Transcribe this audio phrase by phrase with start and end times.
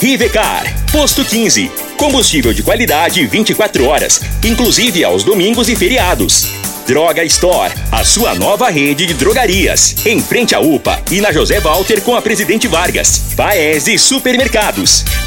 [0.00, 1.70] Rivecar, Posto 15.
[1.98, 6.48] Combustível de qualidade 24 horas, inclusive aos domingos e feriados.
[6.86, 9.94] Droga Store, a sua nova rede de drogarias.
[10.06, 13.34] Em frente à UPA e na José Walter com a Presidente Vargas.
[13.36, 15.04] Paese Supermercados.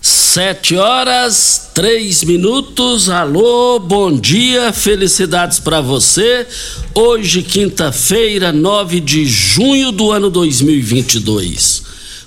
[0.00, 3.10] Sete horas, três minutos.
[3.10, 6.46] Alô, bom dia, felicidades para você.
[6.94, 11.82] Hoje, quinta-feira, 9 de junho do ano 2022.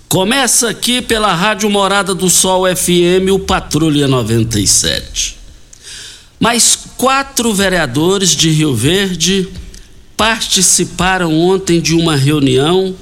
[0.09, 5.37] Começa aqui pela Rádio Morada do Sol FM, o Patrulha 97.
[6.37, 9.47] Mais quatro vereadores de Rio Verde
[10.17, 12.93] participaram ontem de uma reunião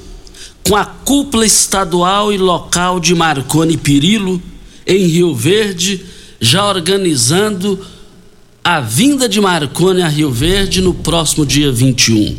[0.63, 4.39] com a cúpula estadual e local de Marconi Perillo
[4.89, 6.03] em Rio Verde,
[6.41, 7.79] já organizando
[8.63, 12.35] a vinda de Marconi a Rio Verde no próximo dia 21.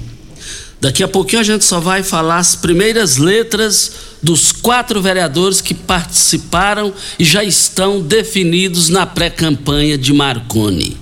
[0.81, 5.75] Daqui a pouquinho a gente só vai falar as primeiras letras dos quatro vereadores que
[5.75, 10.97] participaram e já estão definidos na pré-campanha de Marconi.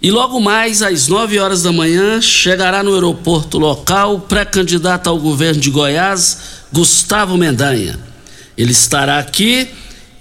[0.00, 5.18] E logo mais, às 9 horas da manhã, chegará no aeroporto local o pré-candidato ao
[5.18, 6.38] governo de Goiás,
[6.72, 7.98] Gustavo Mendanha.
[8.56, 9.68] Ele estará aqui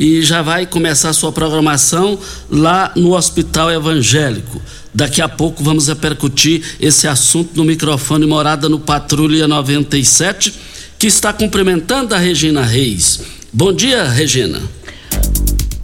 [0.03, 2.19] e já vai começar a sua programação
[2.51, 4.61] lá no Hospital Evangélico.
[4.93, 10.53] Daqui a pouco vamos repercutir esse assunto no microfone Morada no Patrulha 97,
[10.99, 13.21] que está cumprimentando a Regina Reis.
[13.53, 14.61] Bom dia, Regina.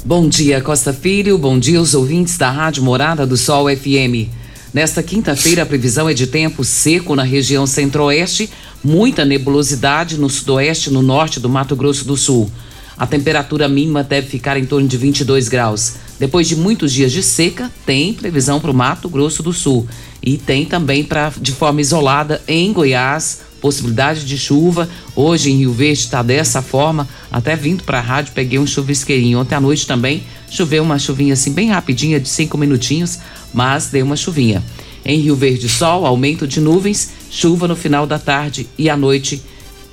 [0.03, 1.38] Bom dia, Costa Filho.
[1.38, 4.28] Bom dia aos ouvintes da Rádio Morada do Sol FM.
[4.74, 8.50] Nesta quinta-feira, a previsão é de tempo seco na região centro-oeste,
[8.84, 12.52] muita nebulosidade no sudoeste e no norte do Mato Grosso do Sul.
[13.00, 15.94] A temperatura mínima deve ficar em torno de 22 graus.
[16.20, 19.88] Depois de muitos dias de seca, tem previsão para o Mato Grosso do Sul.
[20.22, 24.90] E tem também para de forma isolada em Goiás, possibilidade de chuva.
[25.16, 27.08] Hoje em Rio Verde está dessa forma.
[27.32, 29.40] Até vindo para a rádio, peguei um chuvisqueirinho.
[29.40, 33.18] Ontem à noite também choveu uma chuvinha assim bem rapidinha, de cinco minutinhos,
[33.53, 34.62] mas deu uma chuvinha.
[35.06, 39.41] Em Rio Verde, sol, aumento de nuvens, chuva no final da tarde e à noite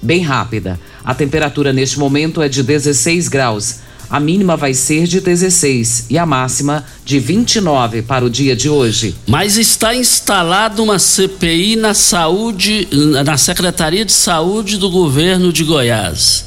[0.03, 0.79] bem rápida.
[1.07, 3.77] A temperatura neste momento é de 16 graus.
[4.11, 8.69] A mínima vai ser de 16 e a máxima de 29 para o dia de
[8.69, 9.15] hoje.
[9.25, 12.89] Mas está instalada uma CPI na saúde,
[13.25, 16.47] na Secretaria de Saúde do governo de Goiás.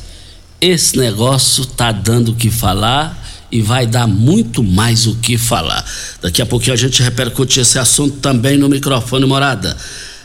[0.60, 3.18] Esse negócio tá dando o que falar
[3.50, 5.86] e vai dar muito mais o que falar.
[6.22, 9.76] Daqui a pouquinho a gente repercute esse assunto também no microfone morada.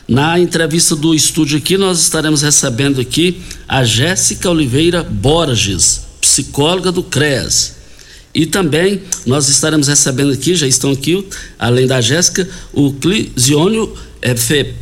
[0.07, 7.03] Na entrevista do estúdio aqui, nós estaremos recebendo aqui a Jéssica Oliveira Borges, psicóloga do
[7.03, 7.75] CREAS.
[8.35, 11.27] E também nós estaremos recebendo aqui, já estão aqui,
[11.59, 14.35] além da Jéssica, o Clisiônio é,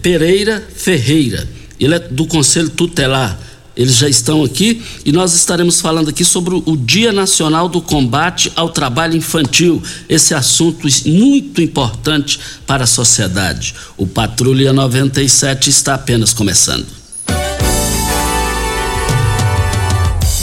[0.02, 1.48] Pereira Ferreira.
[1.78, 3.38] Ele é do Conselho Tutelar
[3.76, 8.52] eles já estão aqui e nós estaremos falando aqui sobre o Dia Nacional do Combate
[8.54, 9.82] ao Trabalho Infantil.
[10.08, 13.74] Esse assunto muito importante para a sociedade.
[13.96, 16.86] O Patrulha 97 está apenas começando.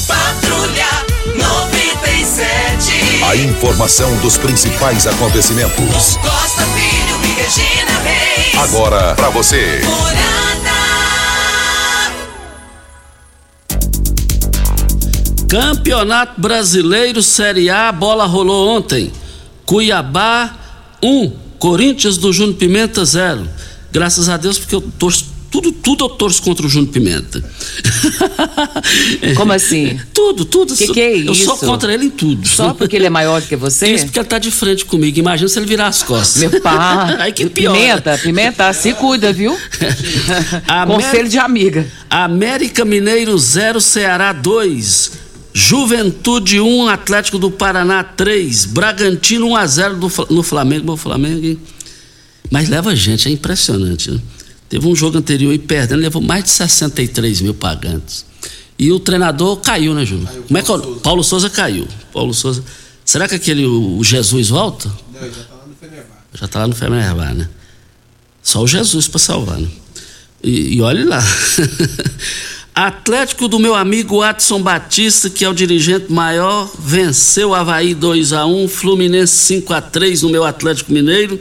[0.07, 0.87] Patrulha
[1.35, 3.23] 97.
[3.23, 6.17] A informação dos principais acontecimentos.
[6.17, 8.55] Costa Filho e Regina Reis.
[8.57, 9.81] Agora para você.
[9.83, 10.58] Morada.
[15.49, 19.11] Campeonato Brasileiro Série A, a bola rolou ontem.
[19.65, 20.55] Cuiabá
[21.03, 23.49] 1, Corinthians do Júnior Pimenta, zero.
[23.91, 27.43] Graças a Deus, porque eu torço tudo, tudo eu torço contra o Júnior Pimenta.
[29.35, 29.99] Como assim?
[30.13, 30.75] tudo, tudo.
[30.75, 31.65] Que que é Eu sou isso?
[31.65, 32.47] contra ele em tudo.
[32.47, 33.87] Só porque ele é maior do que você?
[33.87, 35.17] Isso porque ele tá de frente comigo.
[35.17, 36.43] Imagina se ele virar as costas.
[36.43, 37.17] Meu pai.
[37.21, 37.73] Aí que pior.
[37.73, 39.57] Pimenta, pimenta, se cuida, viu?
[40.85, 41.87] Conselho de amiga.
[42.07, 45.28] América Mineiro 0, Ceará 2.
[45.59, 48.63] Juventude 1, Atlético do Paraná 3.
[48.65, 50.93] Bragantino 1 a 0 do no Flamengo.
[50.93, 51.45] O Flamengo.
[51.45, 51.59] hein?
[52.49, 54.09] Mas leva gente, é impressionante.
[54.09, 54.19] Né?
[54.69, 58.25] Teve um jogo anterior e perdendo, levou mais de 63 mil pagantes.
[58.79, 60.29] E o treinador caiu, né, Júnior?
[60.47, 61.85] Como é que é o- Paulo Souza caiu.
[62.13, 62.63] Paulo Souza.
[63.03, 64.89] Será que aquele o o Jesus volta?
[65.13, 66.23] Não, ele já tá lá no Fenerbahçe.
[66.39, 67.49] Já tá lá no Fenerbahçe, né?
[68.41, 69.67] Só o Jesus para salvar, né?
[70.41, 71.21] E, e olhe lá.
[72.87, 78.31] Atlético do meu amigo Watson Batista, que é o dirigente maior, venceu o Havaí 2
[78.31, 81.37] a 1 Fluminense 5 a 3 no meu Atlético Mineiro.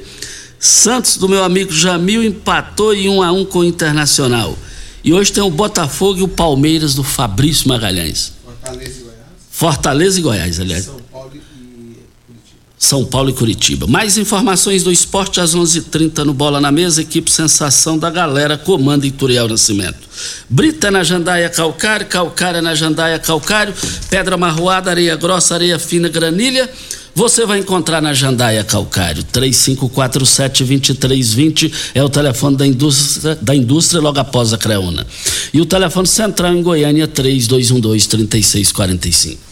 [0.59, 4.59] Santos do meu amigo Jamil empatou em 1 a 1 com o Internacional.
[5.05, 8.33] E hoje tem o Botafogo e o Palmeiras do Fabrício Magalhães.
[8.45, 9.27] Fortaleza e Goiás.
[9.49, 10.85] Fortaleza e Goiás, aliás.
[10.87, 10.97] São.
[12.79, 13.87] São Paulo e Curitiba.
[13.87, 18.09] Mais informações do esporte às 11:30 h 30 no Bola na Mesa, equipe Sensação da
[18.09, 19.99] Galera, comanda Ituriel Nascimento.
[20.49, 23.75] Brita na Jandaia Calcário, Calcária na Jandaia Calcário,
[24.09, 26.71] Pedra Marroada, Areia Grossa, Areia Fina, Granilha.
[27.15, 29.25] Você vai encontrar na Jandaia Calcário.
[29.25, 35.05] 3547-2320 é o telefone da indústria, da indústria logo após a Creuna.
[35.53, 39.48] E o telefone central em Goiânia, 3212-3645.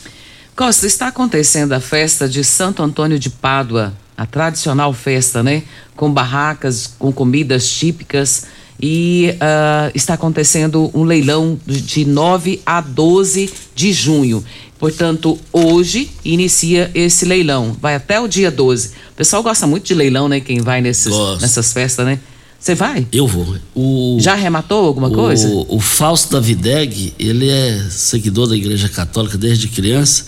[0.56, 5.62] Costa, está acontecendo a festa de Santo Antônio de Pádua, a tradicional festa, né?
[5.94, 8.46] Com barracas, com comidas típicas.
[8.80, 14.42] E ah, está acontecendo um leilão de- de 9 a 12 de junho.
[14.78, 17.76] Portanto, hoje inicia esse leilão.
[17.80, 18.88] Vai até o dia 12.
[19.12, 20.40] O pessoal gosta muito de leilão, né?
[20.40, 22.18] Quem vai nesses, nessas festas, né?
[22.58, 23.06] Você vai?
[23.12, 23.56] Eu vou.
[23.74, 24.16] O...
[24.20, 25.46] Já arrematou alguma coisa?
[25.48, 30.24] O, o Fausto Davideg, ele é seguidor da Igreja Católica desde criança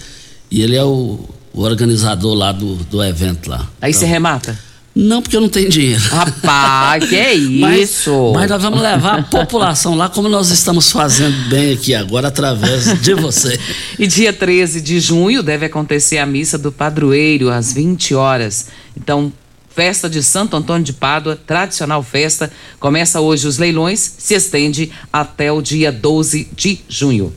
[0.51, 1.19] e ele é o,
[1.53, 3.69] o organizador lá do, do evento lá.
[3.81, 4.59] Aí você remata?
[4.95, 6.03] Não, porque eu não tenho dinheiro.
[6.09, 8.33] Rapaz, que é Mas- isso?
[8.35, 13.01] Mas, nós vamos levar a população lá como nós estamos fazendo bem aqui agora através
[13.01, 13.59] de você.
[13.97, 18.69] E dia 13 de junho deve acontecer a missa do padroeiro às 20 horas.
[18.97, 19.33] Então,
[19.75, 22.51] festa de Santo Antônio de Pádua, tradicional festa,
[22.81, 27.33] começa hoje os leilões, se estende até o dia 12 de junho.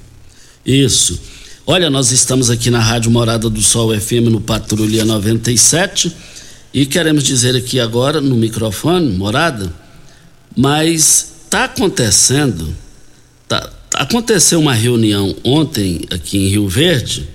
[0.65, 1.19] Isso.
[1.67, 6.11] Olha, nós estamos aqui na Rádio Morada do Sol FM no Patrulha 97
[6.73, 9.71] e queremos dizer aqui agora no microfone, Morada,
[10.57, 12.75] mas está acontecendo,
[13.47, 17.29] tá, aconteceu uma reunião ontem aqui em Rio Verde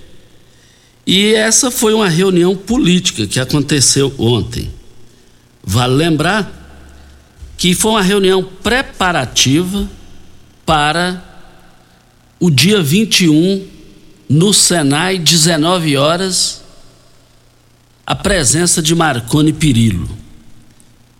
[1.05, 4.69] e essa foi uma reunião política que aconteceu ontem.
[5.63, 6.51] Vale lembrar
[7.57, 9.89] que foi uma reunião preparativa
[10.65, 11.23] para
[12.41, 13.76] o dia 21,
[14.29, 16.61] no Senai, 19 horas,
[18.05, 20.09] a presença de Marconi Perillo,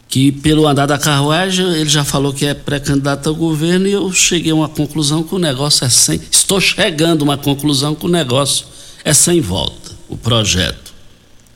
[0.07, 4.11] que pelo andar da carruagem ele já falou que é pré-candidato ao governo e eu
[4.11, 6.19] cheguei a uma conclusão que o negócio é sem.
[6.31, 8.65] Estou chegando a uma conclusão que o negócio
[9.03, 10.93] é sem volta, o projeto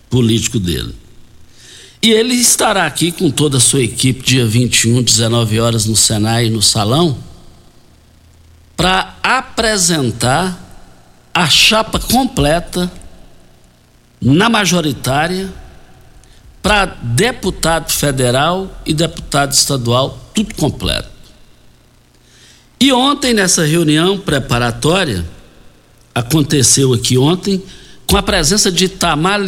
[0.09, 0.95] político dele.
[2.01, 6.49] E ele estará aqui com toda a sua equipe dia 21, 19 horas no Senai,
[6.49, 7.17] no salão,
[8.75, 10.70] para apresentar
[11.33, 12.91] a chapa completa
[14.21, 15.51] na majoritária
[16.61, 21.09] para deputado federal e deputado estadual, tudo completo.
[22.79, 25.25] E ontem, nessa reunião preparatória,
[26.13, 27.63] aconteceu aqui ontem,
[28.05, 29.39] com a presença de Itamar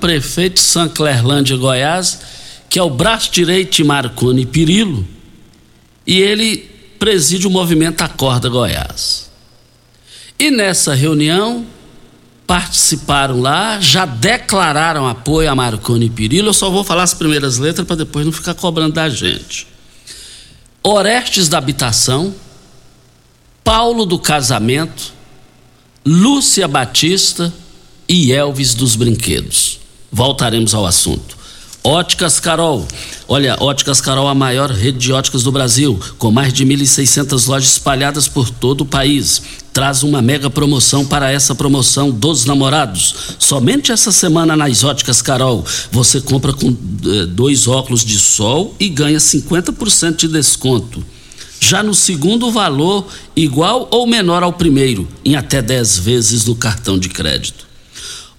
[0.00, 2.20] prefeito de São Clerlândia, Goiás,
[2.68, 5.06] que é o braço direito de Marconi Perillo,
[6.06, 9.31] e ele preside o movimento Acorda Goiás.
[10.42, 11.64] E nessa reunião
[12.48, 16.48] participaram lá, já declararam apoio a Marconi Perillo.
[16.48, 19.68] Eu só vou falar as primeiras letras para depois não ficar cobrando da gente.
[20.82, 22.34] Orestes da Habitação,
[23.62, 25.12] Paulo do Casamento,
[26.04, 27.54] Lúcia Batista
[28.08, 29.78] e Elvis dos Brinquedos.
[30.10, 31.38] Voltaremos ao assunto.
[31.84, 32.86] Óticas Carol.
[33.26, 37.72] Olha, Óticas Carol, a maior rede de óticas do Brasil, com mais de 1.600 lojas
[37.72, 39.42] espalhadas por todo o país.
[39.72, 43.36] Traz uma mega promoção para essa promoção dos namorados.
[43.36, 48.88] Somente essa semana nas Óticas Carol, você compra com eh, dois óculos de sol e
[48.88, 51.04] ganha 50% de desconto.
[51.58, 56.96] Já no segundo valor, igual ou menor ao primeiro, em até 10 vezes no cartão
[56.96, 57.71] de crédito.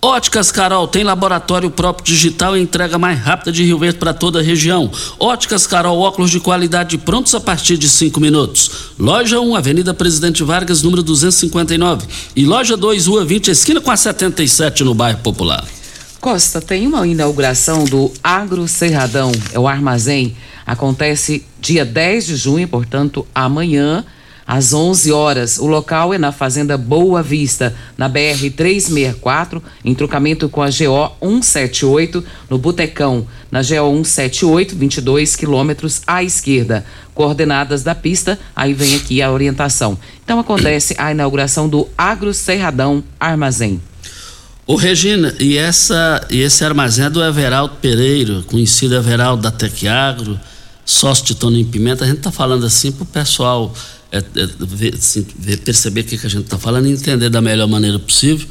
[0.03, 4.39] Óticas Carol tem laboratório próprio digital e entrega mais rápida de Rio Verde para toda
[4.39, 4.91] a região.
[5.17, 8.91] Óticas Carol, óculos de qualidade prontos a partir de cinco minutos.
[8.99, 12.05] Loja 1, Avenida Presidente Vargas, número 259.
[12.35, 15.63] E loja 2, Rua 20, esquina com a 77 no bairro Popular.
[16.19, 20.35] Costa, tem uma inauguração do Agro Cerradão, é o armazém.
[20.67, 24.03] Acontece dia 10 de junho, portanto, amanhã,
[24.53, 25.57] às 11 horas.
[25.57, 31.11] O local é na Fazenda Boa Vista, na BR 364, em trocamento com a GO
[31.19, 36.85] 178, no Botecão, na GO 178, 22 quilômetros à esquerda.
[37.15, 39.97] Coordenadas da pista, aí vem aqui a orientação.
[40.23, 43.81] Então acontece a inauguração do Agro Cerradão Armazém.
[44.67, 50.39] Ô Regina, e, essa, e esse armazém é do Everaldo Pereira, conhecido Everaldo da Tecagro,
[50.85, 52.03] sócio de Tony Pimenta.
[52.03, 53.73] A gente está falando assim para o pessoal
[54.13, 57.29] é, é, ver, assim, ver, perceber o que, que a gente está falando e entender
[57.29, 58.47] da melhor maneira possível.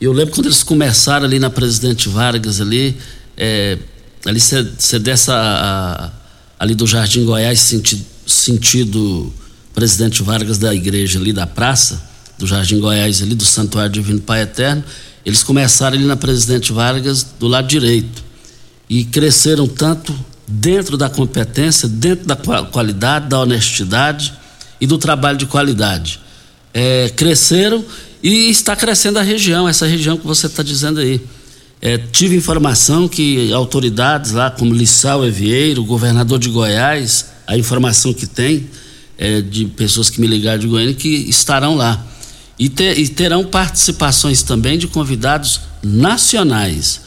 [0.00, 2.96] Eu lembro quando eles começaram ali na Presidente Vargas, ali,
[3.36, 3.76] é,
[4.24, 6.10] ali você dessa a,
[6.58, 9.32] ali do Jardim Goiás, sentido, sentido
[9.74, 12.00] Presidente Vargas da igreja ali da praça,
[12.38, 14.84] do Jardim Goiás ali, do Santuário Divino Pai Eterno
[15.24, 18.22] eles começaram ali na Presidente Vargas do lado direito
[18.88, 20.14] e cresceram tanto
[20.46, 24.34] dentro da competência, dentro da qualidade, da honestidade
[24.80, 26.20] e do trabalho de qualidade.
[26.72, 27.84] É, cresceram
[28.22, 31.20] e está crescendo a região, essa região que você está dizendo aí.
[31.80, 38.26] É, tive informação que autoridades lá, como Lissau Evieiro, governador de Goiás, a informação que
[38.26, 38.68] tem
[39.18, 42.04] é, de pessoas que me ligaram de Goiânia, que estarão lá.
[42.58, 47.02] E, ter, e terão participações também de convidados nacionais.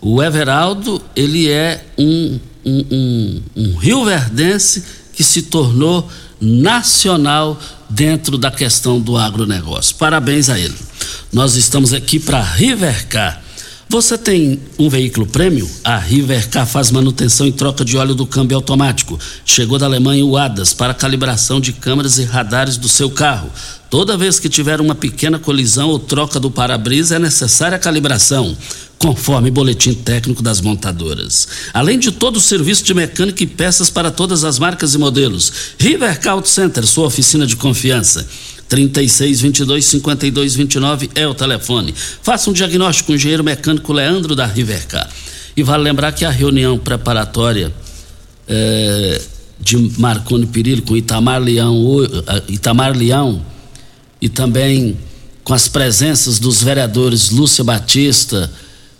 [0.00, 6.08] O Everaldo, ele é um, um, um, um Rio Verdense que se tornou
[6.40, 9.96] nacional dentro da questão do agronegócio.
[9.96, 10.76] Parabéns a ele.
[11.32, 13.42] Nós estamos aqui para Rivercar
[13.90, 15.68] você tem um veículo prêmio?
[15.82, 19.18] A Rivercar faz manutenção e troca de óleo do câmbio automático.
[19.44, 23.50] Chegou da Alemanha o ADAS para calibração de câmeras e radares do seu carro.
[23.90, 28.56] Toda vez que tiver uma pequena colisão ou troca do para-brisa é necessária a calibração,
[28.96, 31.48] conforme boletim técnico das montadoras.
[31.74, 35.52] Além de todo o serviço de mecânica e peças para todas as marcas e modelos.
[35.76, 38.24] Rivercar Auto Center, sua oficina de confiança.
[38.70, 41.92] 36 22 52 29 é o telefone.
[42.22, 45.10] Faça um diagnóstico com o engenheiro mecânico Leandro da Rivercar.
[45.56, 47.74] E vale lembrar que a reunião preparatória
[48.46, 49.20] é,
[49.58, 51.84] de Marconi Perillo com Itamar Leão,
[52.48, 53.44] Itamar Leão
[54.22, 54.96] e também
[55.42, 58.48] com as presenças dos vereadores Lúcia Batista,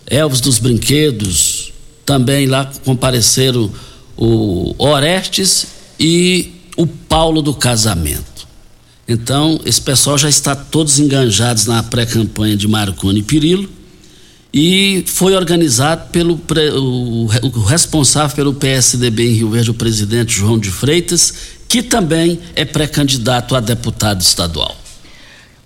[0.04, 1.72] Elvis dos Brinquedos,
[2.04, 3.70] também lá compareceram
[4.16, 8.49] o Orestes e o Paulo do Casamento.
[9.12, 13.68] Então, esse pessoal já está todos enganjados na pré-campanha de Marconi e Pirillo
[14.54, 20.56] e foi organizado pelo o, o, responsável pelo PSDB em Rio Verde, o presidente João
[20.56, 21.34] de Freitas,
[21.68, 24.76] que também é pré-candidato a deputado estadual.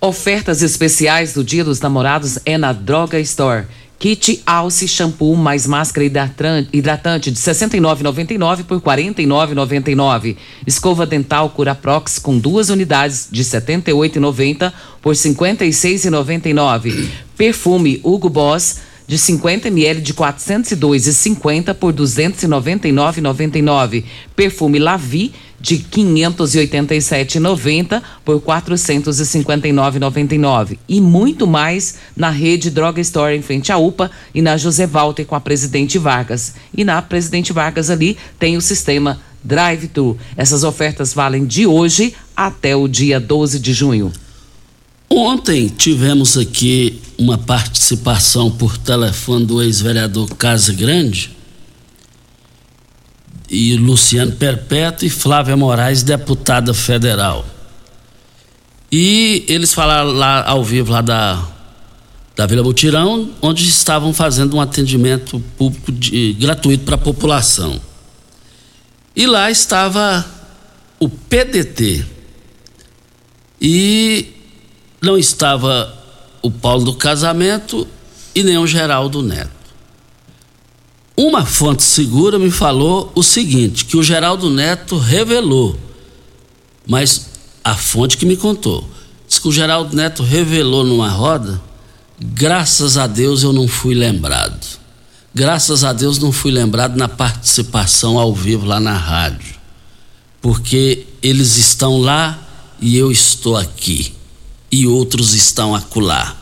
[0.01, 3.67] Ofertas especiais do Dia dos Namorados é na Droga Store.
[3.97, 10.35] Kit Alce Shampoo mais máscara hidratante de R$ 69,99 por R$ 49,99.
[10.67, 17.09] Escova dental Curaprox com duas unidades de R$ 78,90 por R$ 56,99.
[17.37, 24.03] Perfume Hugo Boss de 50 ml de 402,50 por 299,99.
[24.35, 33.71] Perfume Lavi de 587,90 por 459,99 e muito mais na rede Droga Store em frente
[33.71, 36.53] à UPA e na José Walter com a Presidente Vargas.
[36.75, 40.17] E na Presidente Vargas ali tem o sistema Drive-Thru.
[40.37, 44.13] Essas ofertas valem de hoje até o dia 12 de junho.
[45.09, 51.35] Ontem tivemos aqui uma participação por telefone do ex-vereador Casa Grande
[53.49, 57.45] e Luciano Perpétuo e Flávia Moraes, deputada federal.
[58.91, 61.47] E eles falaram lá ao vivo lá da,
[62.35, 67.79] da Vila Mutirão, onde estavam fazendo um atendimento público de, gratuito para a população.
[69.15, 70.25] E lá estava
[70.99, 72.05] o PDT.
[73.61, 74.27] E
[75.01, 76.04] não estava
[76.45, 77.87] o Paulo do Casamento
[78.35, 79.49] e nem o Geraldo Neto.
[81.17, 85.75] Uma fonte segura me falou o seguinte: que o Geraldo Neto revelou,
[86.85, 87.31] mas
[87.63, 88.87] a fonte que me contou,
[89.27, 91.59] disse que o Geraldo Neto revelou numa roda,
[92.19, 94.85] graças a Deus eu não fui lembrado.
[95.33, 99.55] Graças a Deus não fui lembrado na participação ao vivo lá na rádio.
[100.41, 102.39] Porque eles estão lá
[102.79, 104.13] e eu estou aqui.
[104.75, 106.35] E outros estão acolá.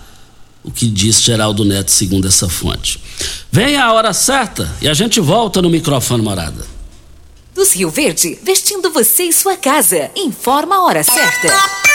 [0.63, 3.00] o que diz Geraldo Neto, segundo essa fonte.
[3.52, 6.66] Vem a hora certa e a gente volta no microfone morada.
[7.54, 10.10] Dos Rio Verde, vestindo você e sua casa.
[10.16, 11.93] Informa a hora certa.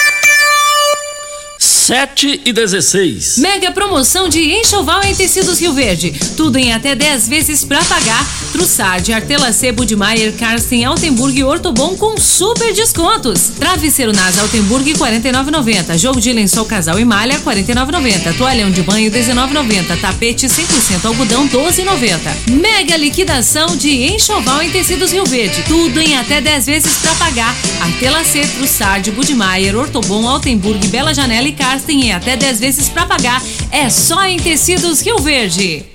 [1.88, 3.38] 7 e 16.
[3.38, 6.12] Mega promoção de enxoval em tecidos Rio Verde.
[6.36, 8.26] Tudo em até 10 vezes pra pagar.
[8.52, 13.52] Trussard, Artela C, Budmeier, Karsten, Altenburg e Ortobon com super descontos.
[13.58, 15.96] Travesseiro Nasa Altenburg 49,90.
[15.96, 18.36] Jogo de lençol casal e malha 49,90.
[18.36, 19.98] Toalhão de banho 19,90.
[19.98, 22.50] Tapete 100% algodão 12,90.
[22.50, 25.64] Mega liquidação de enxoval em tecidos Rio Verde.
[25.66, 27.56] Tudo em até 10 vezes pra pagar.
[27.80, 33.06] Artela C, Trussard, Budmeier, Ortobon, Altenburg, Bela Janela e Karsten em até 10 vezes pra
[33.06, 33.40] pagar.
[33.70, 35.86] É só em tecidos Rio Verde.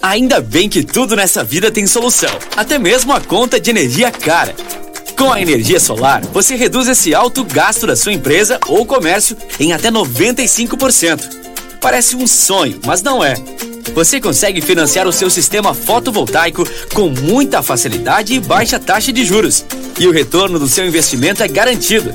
[0.00, 4.54] Ainda bem que tudo nessa vida tem solução, até mesmo a conta de energia cara.
[5.18, 9.72] Com a energia solar, você reduz esse alto gasto da sua empresa ou comércio em
[9.72, 11.20] até 95%.
[11.80, 13.34] Parece um sonho, mas não é.
[13.94, 19.64] Você consegue financiar o seu sistema fotovoltaico com muita facilidade e baixa taxa de juros.
[19.98, 22.14] E o retorno do seu investimento é garantido.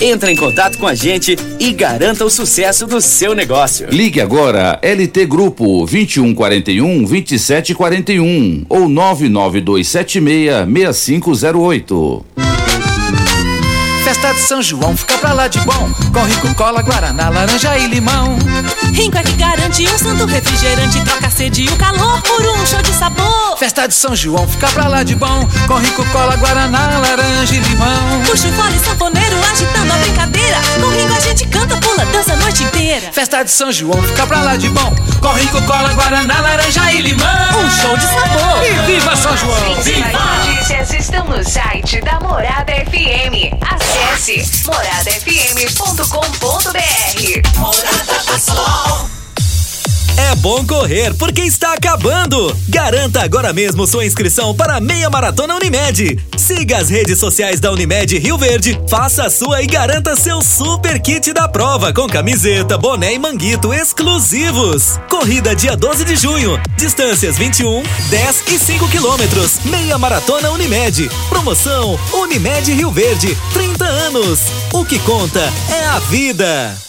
[0.00, 3.88] Entre em contato com a gente e garanta o sucesso do seu negócio.
[3.90, 12.55] Ligue agora LT Grupo 2141 2741 ou 99276 6508.
[14.06, 15.90] Festa de São João, fica pra lá de bom.
[16.14, 18.38] Com rico cola, guaraná, laranja e limão.
[18.92, 22.64] Rinco é que garante um santo refrigerante, troca a sede e o calor por um
[22.64, 23.58] show de sabor.
[23.58, 25.48] Festa de São João, fica pra lá de bom.
[25.66, 28.22] Com rico cola, guaraná, laranja e limão.
[28.26, 30.56] Puxa o fole sanfoneiro agitando a brincadeira.
[30.80, 31.05] Com Rinco
[33.12, 34.94] Festa de São João, fica pra lá de bom.
[35.20, 37.26] Com rico cola, guaraná, laranja e limão.
[37.58, 38.64] Um show de sabor.
[38.64, 39.74] E viva São João!
[39.82, 40.56] Viva!
[40.66, 43.52] notícias estão no site da Morada FM.
[43.60, 47.58] Acesse moradafm.com.br.
[47.58, 49.15] Morada do Sol.
[50.16, 52.56] É bom correr porque está acabando.
[52.68, 56.18] Garanta agora mesmo sua inscrição para a meia maratona Unimed.
[56.38, 60.98] Siga as redes sociais da Unimed Rio Verde, faça a sua e garanta seu super
[61.00, 64.98] kit da prova com camiseta, boné e manguito exclusivos.
[65.10, 66.58] Corrida dia 12 de junho.
[66.78, 69.60] Distâncias 21, 10 e 5 quilômetros.
[69.66, 71.10] Meia maratona Unimed.
[71.28, 73.36] Promoção Unimed Rio Verde.
[73.52, 74.40] 30 anos.
[74.72, 76.85] O que conta é a vida.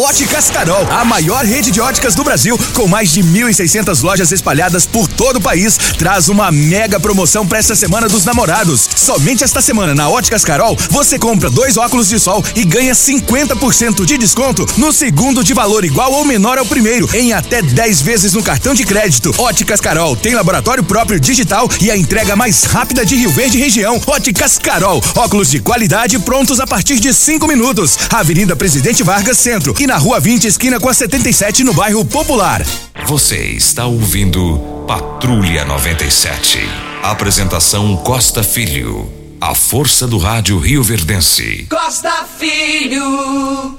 [0.00, 4.84] Óticas Carol, a maior rede de óticas do Brasil, com mais de 1.600 lojas espalhadas
[4.84, 8.88] por todo o país, traz uma mega promoção para esta semana dos namorados.
[8.96, 14.04] Somente esta semana na Óticas Carol, você compra dois óculos de sol e ganha 50%
[14.04, 18.32] de desconto no segundo de valor igual ou menor ao primeiro, em até 10 vezes
[18.32, 19.32] no cartão de crédito.
[19.38, 24.00] Óticas Carol tem laboratório próprio digital e a entrega mais rápida de Rio Verde região.
[24.08, 27.96] Óticas Carol, óculos de qualidade prontos a partir de 5 minutos.
[28.10, 32.64] Avenida Presidente Vargas Centro e na Rua 20, esquina com a 77, no bairro Popular.
[33.06, 36.58] Você está ouvindo Patrulha 97.
[37.02, 39.12] Apresentação Costa Filho.
[39.38, 41.66] A força do rádio Rio Verdense.
[41.68, 43.78] Costa Filho.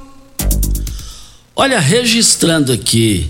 [1.56, 3.28] Olha, registrando aqui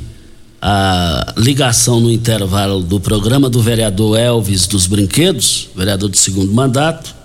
[0.61, 7.15] a ligação no intervalo do programa do vereador Elvis dos Brinquedos, vereador de segundo mandato,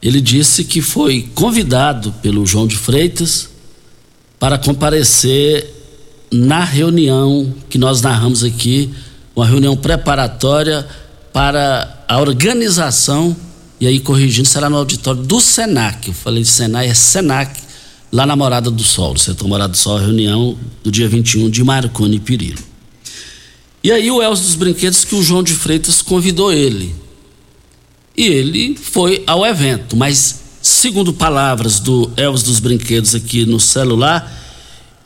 [0.00, 3.57] ele disse que foi convidado pelo João de Freitas
[4.38, 5.74] para comparecer
[6.30, 8.90] na reunião que nós narramos aqui,
[9.34, 10.86] uma reunião preparatória
[11.32, 13.36] para a organização,
[13.80, 16.08] e aí corrigindo, será no auditório do SENAC.
[16.08, 17.60] Eu falei SENAC, é SENAC,
[18.12, 21.62] lá na Morada do Sol, no setor Morada do Sol, reunião do dia 21 de
[21.62, 22.58] Marconi Pirillo.
[23.82, 26.94] E aí o Elcio dos Brinquedos que o João de Freitas convidou ele.
[28.16, 30.37] E ele foi ao evento, mas
[30.68, 34.32] segundo palavras do Elvis dos Brinquedos aqui no celular,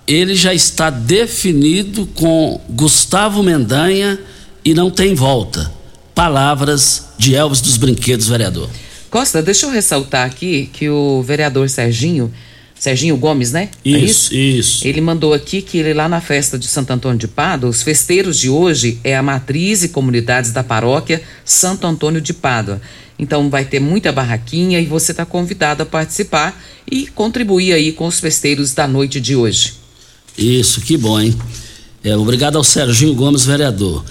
[0.06, 4.18] ele já está definido com Gustavo Mendanha
[4.64, 5.70] e não tem volta.
[6.14, 8.68] Palavras de Elvis dos Brinquedos, vereador.
[9.08, 12.32] Costa, deixa eu ressaltar aqui que o vereador Serginho,
[12.82, 13.68] Serginho Gomes, né?
[13.84, 14.84] É Isso, isso.
[14.84, 18.36] Ele mandou aqui que ele lá na festa de Santo Antônio de Pádua, os festeiros
[18.36, 22.82] de hoje é a matriz e comunidades da paróquia Santo Antônio de Pádua.
[23.16, 28.04] Então vai ter muita barraquinha e você está convidado a participar e contribuir aí com
[28.04, 29.74] os festeiros da noite de hoje.
[30.36, 31.38] Isso, que bom, hein?
[32.02, 34.04] É, obrigado ao Serginho Gomes, vereador.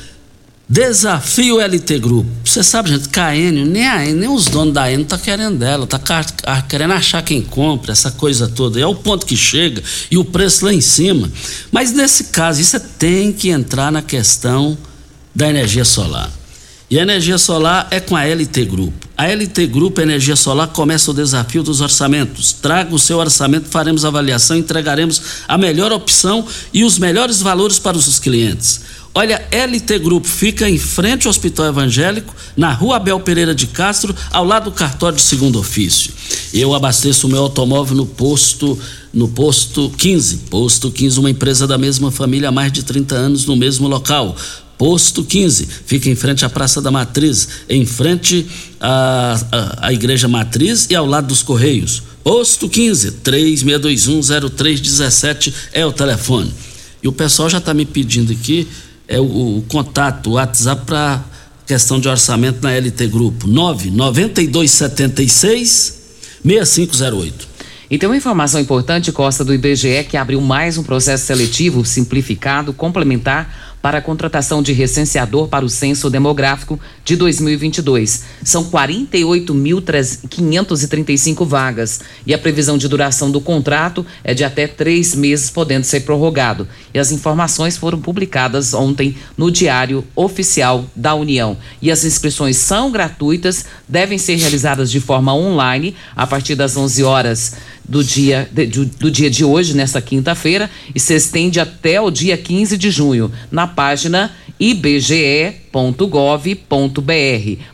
[0.72, 2.30] Desafio LT Grupo.
[2.46, 6.00] Você sabe, gente, Enio, nem, a nem os donos da Enio tá querendo dela, tá
[6.62, 8.80] querendo achar quem compra, essa coisa toda.
[8.80, 11.30] É o ponto que chega e o preço lá em cima.
[11.74, 14.78] Mas nesse caso, isso tem que entrar na questão
[15.36, 16.32] da energia solar.
[16.90, 19.08] E a energia solar é com a LT Grupo.
[19.18, 22.54] A LT Grupo Energia Solar começa o desafio dos orçamentos.
[22.54, 27.96] Traga o seu orçamento, faremos avaliação, entregaremos a melhor opção e os melhores valores para
[27.96, 28.82] os clientes.
[29.14, 34.16] Olha, LT Grupo fica em frente ao Hospital Evangélico, na rua Abel Pereira de Castro,
[34.32, 36.14] ao lado do cartório de segundo ofício.
[36.54, 38.80] Eu abasteço o meu automóvel no posto,
[39.14, 40.38] no posto 15.
[40.50, 44.34] Posto 15, uma empresa da mesma família há mais de 30 anos no mesmo local.
[44.78, 48.48] Posto 15, fica em frente à Praça da Matriz, em frente
[48.80, 52.02] à, à, à Igreja Matriz e ao lado dos Correios.
[52.24, 56.54] Posto 15, 36210317 é o telefone.
[57.04, 58.66] E o pessoal já está me pedindo aqui
[59.12, 61.22] é o, o contato, o WhatsApp para
[61.68, 63.46] questão de orçamento na LT Grupo.
[63.46, 66.00] 99276
[66.44, 67.52] 6508.
[67.90, 72.72] E tem uma informação importante, Costa, do IBGE, que abriu mais um processo seletivo simplificado,
[72.72, 78.24] complementar, para a contratação de recenseador para o censo demográfico de 2022.
[78.44, 85.50] São 48.535 vagas e a previsão de duração do contrato é de até três meses,
[85.50, 86.68] podendo ser prorrogado.
[86.94, 91.58] E as informações foram publicadas ontem no Diário Oficial da União.
[91.82, 97.04] E as inscrições são gratuitas, devem ser realizadas de forma online a partir das 11
[97.04, 97.56] horas
[97.88, 102.38] do dia de, do, dia de hoje, nesta quinta-feira, e se estende até o dia
[102.38, 105.62] 15 de junho, na página ibge.gov.br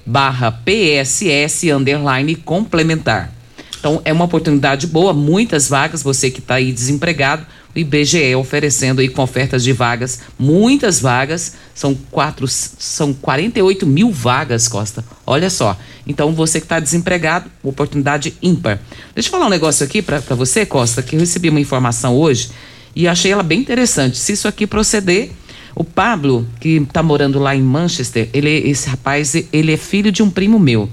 [0.06, 3.34] barra PSS underline complementar.
[3.80, 9.02] Então é uma oportunidade boa, muitas vagas, você que está aí desempregado, o IBGE oferecendo
[9.02, 15.04] aí com ofertas de vagas, muitas vagas, são quatro, são 48 mil vagas, Costa.
[15.26, 15.78] Olha só.
[16.06, 18.80] Então você que está desempregado, oportunidade ímpar.
[19.14, 22.50] Deixa eu falar um negócio aqui para você, Costa, que eu recebi uma informação hoje
[22.96, 24.18] e achei ela bem interessante.
[24.18, 25.30] Se isso aqui proceder,
[25.76, 30.24] o Pablo, que está morando lá em Manchester, ele, esse rapaz, ele é filho de
[30.24, 30.90] um primo meu.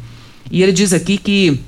[0.51, 1.59] E ele diz aqui que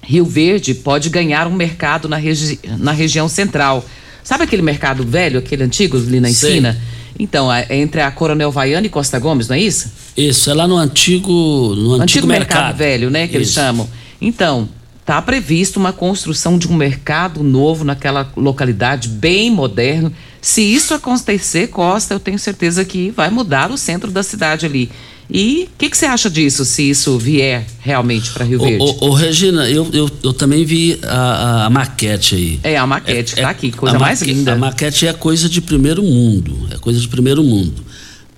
[0.00, 3.84] Rio Verde pode ganhar um mercado na, regi na região central.
[4.26, 6.50] Sabe aquele mercado velho, aquele antigo ali na Sei.
[6.50, 6.76] esquina?
[7.16, 9.88] Então, é entre a Coronel Vaiana e Costa Gomes, não é isso?
[10.16, 12.76] Isso, é lá no antigo, no antigo, Antigo mercado, mercado.
[12.76, 13.60] velho, né, que eles Isso.
[13.60, 13.88] chamam.
[14.20, 14.68] Então,
[15.04, 20.12] tá previsto uma construção de um mercado novo naquela localidade, bem moderno.
[20.46, 24.88] Se isso acontecer, Costa, eu tenho certeza que vai mudar o centro da cidade ali.
[25.28, 28.80] E o que, que você acha disso, se isso vier realmente para Rio Verde?
[28.80, 32.60] Ô, ô, ô, Regina, eu, eu, eu também vi a, a- a maquete aí.
[32.62, 34.52] É, a maquete que tá aqui, coisa mais linda.
[34.52, 36.68] A maquete é coisa de primeiro mundo.
[36.70, 37.84] É coisa de primeiro mundo.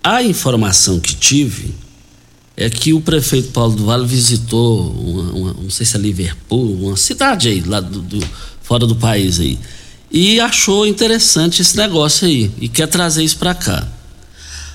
[0.03, 1.75] A informação que tive
[2.57, 6.87] é que o prefeito Paulo do Vale visitou, uma, uma- não sei se é Liverpool,
[6.87, 8.27] uma cidade aí, lá do, do-
[8.63, 9.59] fora do país aí.
[10.11, 13.87] E achou interessante esse negócio aí e quer trazer isso para cá.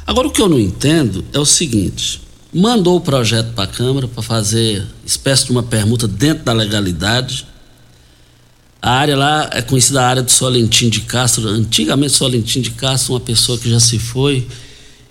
[0.06, 2.22] Agora o que eu não entendo é o seguinte:
[2.54, 7.48] mandou o projeto para a Câmara para fazer espécie de uma permuta dentro da legalidade.
[8.82, 13.14] A área lá é conhecida a área do Solentim de Castro, antigamente Solentim de Castro,
[13.14, 14.46] uma pessoa que já se foi,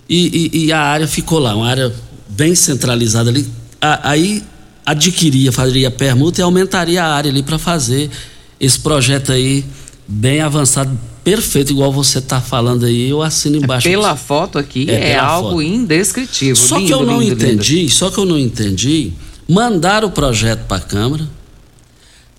[0.07, 1.91] e, e- e a área ficou lá, uma área
[2.29, 3.47] bem centralizada ali.
[3.81, 4.43] A- aí
[4.85, 8.11] adquiria, faria permuta e aumentaria a área ali para fazer
[8.59, 9.65] esse projeto aí
[10.07, 13.87] bem avançado, perfeito, igual você está falando aí, eu assino embaixo.
[13.87, 15.61] Pela foto aqui, É, é, algo foto.
[15.61, 16.55] indescritível.
[16.55, 17.45] Só lindo, que eu não lindo, lindo.
[17.45, 19.13] entendi, só que eu não entendi.
[19.47, 21.27] Mandaram o projeto para a Câmara,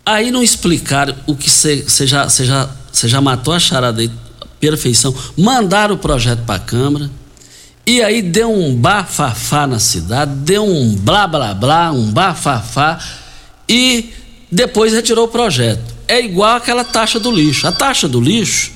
[0.04, 4.10] aí não explicaram o que você já, cê já, cê já matou a charada aí,
[4.60, 5.14] perfeição.
[5.36, 7.10] Mandaram o projeto para a Câmara,
[7.86, 12.98] e aí deu um bafafá na cidade, deu um blá blá blá, um bafafá,
[13.68, 14.10] e
[14.50, 15.93] depois retirou o projeto.
[16.06, 17.66] É igual aquela taxa do lixo.
[17.66, 18.72] A taxa do lixo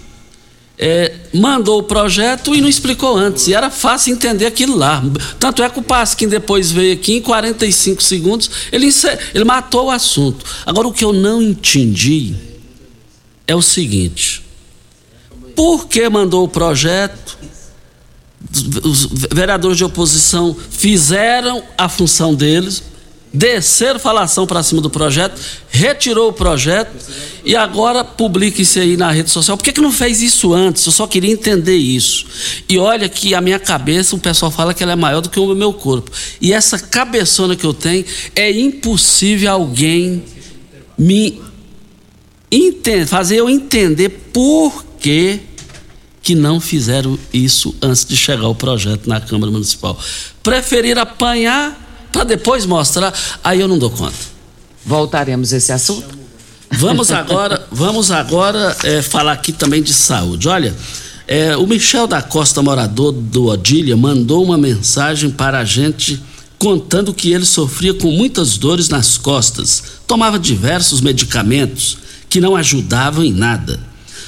[0.79, 3.49] é, mandou o projeto e não explicou antes.
[3.49, 5.03] E era fácil entender aquilo lá.
[5.39, 8.89] Tanto é que o Pasquim depois veio aqui em 45 segundos, ele,
[9.35, 10.45] ele matou o assunto.
[10.65, 12.35] Agora, o que eu não entendi
[13.47, 14.43] é o seguinte:
[15.57, 17.37] por que mandou o projeto?
[18.85, 22.85] Os vereadores de oposição fizeram a função deles,
[23.39, 26.91] desceram falação para cima do projeto, retirou o projeto
[27.45, 29.57] e agora publica isso aí na rede social.
[29.57, 30.85] Por que, que não fez isso antes?
[30.85, 32.27] Eu só queria entender isso.
[32.69, 35.39] E olha que a minha cabeça, o pessoal fala que ela é maior do que
[35.39, 36.11] o meu corpo.
[36.41, 40.25] E essa cabeçona que eu tenho, é impossível alguém
[40.99, 41.41] me
[42.51, 45.39] enten- fazer eu entender por que
[46.21, 49.99] que não fizeram isso antes de chegar o projeto na Câmara Municipal.
[50.43, 51.88] Preferiram apanhar
[52.19, 54.17] para depois mostrar, aí eu não dou conta.
[54.85, 56.19] Voltaremos a esse assunto.
[56.73, 60.49] Vamos agora, vamos agora é, falar aqui também de saúde.
[60.49, 60.75] Olha,
[61.29, 66.21] é, o Michel da Costa, morador do Odília, mandou uma mensagem para a gente
[66.59, 73.23] contando que ele sofria com muitas dores nas costas, tomava diversos medicamentos que não ajudavam
[73.23, 73.79] em nada.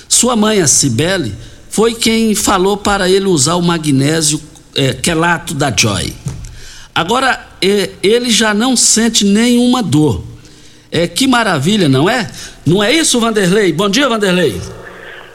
[0.08, 1.34] Sua mãe, a Cibele,
[1.68, 4.40] foi quem falou para ele usar o magnésio
[4.76, 6.14] é, quelato da Joy.
[6.94, 10.22] Agora, ele já não sente nenhuma dor.
[10.90, 12.30] É, que maravilha, não é?
[12.66, 13.72] Não é isso, Vanderlei?
[13.72, 14.60] Bom dia, Vanderlei.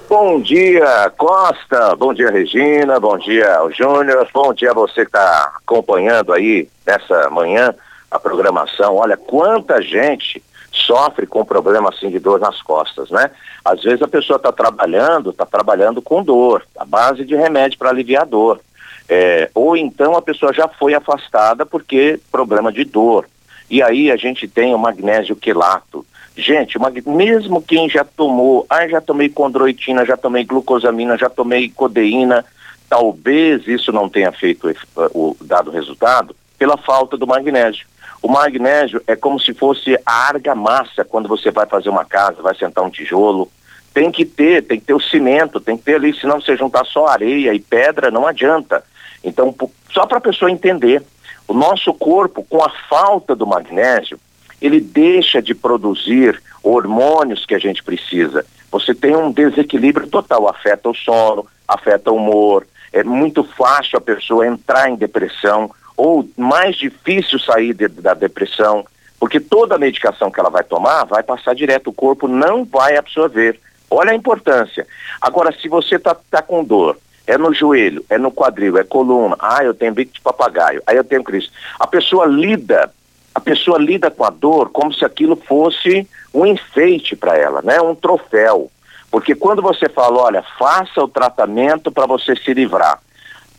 [0.09, 1.95] Bom dia, Costa.
[1.95, 2.99] Bom dia, Regina.
[2.99, 4.27] Bom dia, Júnior.
[4.33, 7.73] Bom dia a você que está acompanhando aí nessa manhã
[8.11, 8.95] a programação.
[8.95, 13.31] Olha, quanta gente sofre com problema assim de dor nas costas, né?
[13.63, 17.89] Às vezes a pessoa está trabalhando, está trabalhando com dor, a base de remédio para
[17.89, 18.59] aliviar a dor.
[19.07, 23.27] É, ou então a pessoa já foi afastada porque problema de dor.
[23.69, 26.05] E aí a gente tem o magnésio quelato.
[26.37, 32.43] Gente, mesmo quem já tomou, ah, já tomei condroitina, já tomei glucosamina, já tomei codeína,
[32.89, 34.69] talvez isso não tenha feito
[35.13, 37.87] o dado resultado pela falta do magnésio.
[38.21, 42.55] O magnésio é como se fosse a argamassa quando você vai fazer uma casa, vai
[42.55, 43.49] sentar um tijolo.
[43.93, 46.85] Tem que ter, tem que ter o cimento, tem que ter ali, senão você juntar
[46.85, 48.83] só areia e pedra, não adianta.
[49.25, 49.53] Então,
[49.91, 51.03] só para a pessoa entender,
[51.47, 54.19] o nosso corpo, com a falta do magnésio,
[54.61, 58.45] ele deixa de produzir hormônios que a gente precisa.
[58.71, 62.65] Você tem um desequilíbrio total, afeta o sono, afeta o humor.
[62.93, 68.85] É muito fácil a pessoa entrar em depressão ou mais difícil sair de, da depressão,
[69.19, 72.97] porque toda a medicação que ela vai tomar vai passar direto, o corpo não vai
[72.97, 73.59] absorver.
[73.89, 74.85] Olha a importância.
[75.21, 79.35] Agora, se você está tá com dor, é no joelho, é no quadril, é coluna,
[79.39, 81.51] ah, eu tenho bico de papagaio, aí eu tenho Cristo.
[81.79, 82.91] A pessoa lida,
[83.33, 87.81] a pessoa lida com a dor como se aquilo fosse um enfeite para ela, né?
[87.81, 88.71] Um troféu.
[89.09, 92.99] Porque quando você fala, olha, faça o tratamento para você se livrar,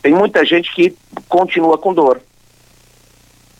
[0.01, 0.95] tem muita gente que
[1.27, 2.21] continua com dor.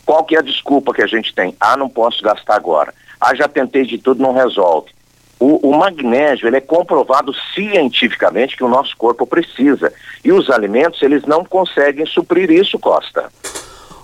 [0.06, 1.56] Qual que é a desculpa que a gente tem?
[1.60, 2.93] Ah, não posso gastar agora.
[3.20, 4.91] Ah, já tentei de tudo, não resolve.
[5.39, 9.93] O, o, magnésio, ele é comprovado cientificamente que o nosso corpo precisa.
[10.23, 13.30] E os alimentos, eles não conseguem suprir isso, Costa.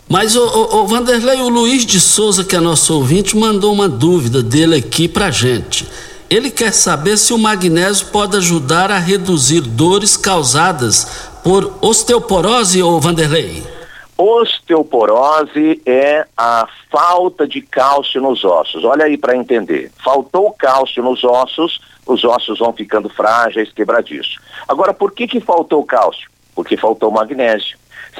[0.08, 3.90] Mas, o, o, o Vanderlei, o Luiz de Souza, que é nosso ouvinte, mandou uma
[3.90, 5.88] dúvida dele aqui pra gente.
[6.30, 13.02] Ele quer saber se o magnésio pode ajudar a reduzir dores causadas por osteoporose, ou
[13.02, 13.73] Vanderlei?
[14.18, 18.84] Osteoporose é a falta de cálcio nos ossos.
[18.84, 19.92] Olha aí para entender.
[20.04, 24.38] Faltou cálcio nos ossos, os ossos vão ficando frágeis, quebradiços.
[24.68, 26.30] Agora, por que que faltou cálcio?
[26.54, 27.78] Porque faltou magnésio.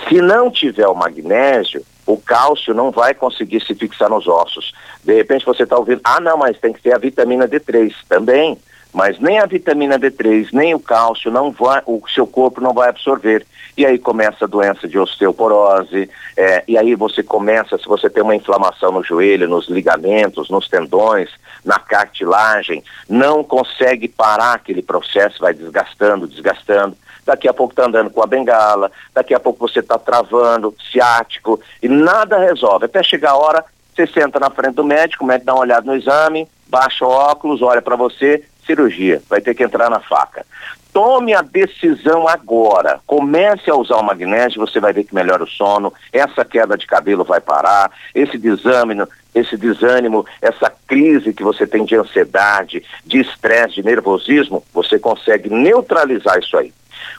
[0.08, 4.74] Se não tiver o magnésio, o cálcio não vai conseguir se fixar nos ossos.
[5.04, 8.58] De repente você está ouvindo, ah não, mas tem que ter a vitamina D3 também.
[8.94, 12.90] Mas nem a vitamina D3, nem o cálcio, não vai, o seu corpo não vai
[12.90, 18.10] absorver e aí começa a doença de osteoporose, é, e aí você começa, se você
[18.10, 21.30] tem uma inflamação no joelho, nos ligamentos, nos tendões,
[21.66, 26.96] na cartilagem, não consegue parar aquele processo, vai desgastando, desgastando.
[27.26, 31.60] Daqui a pouco está andando com a bengala, daqui a pouco você está travando, ciático,
[31.82, 32.86] e nada resolve.
[32.86, 35.86] Até chegar a hora, você senta na frente do médico, o médico dá uma olhada
[35.86, 40.46] no exame, baixa o óculos, olha para você, cirurgia, vai ter que entrar na faca.
[40.94, 43.00] Tome a decisão agora.
[43.08, 46.86] Comece a usar o magnésio, você vai ver que melhora o sono, essa queda de
[46.86, 53.20] cabelo vai parar, esse desânimo, esse desânimo, essa crise que você tem de ansiedade, de
[53.20, 56.72] estresse, de nervosismo, você consegue neutralizar isso aí.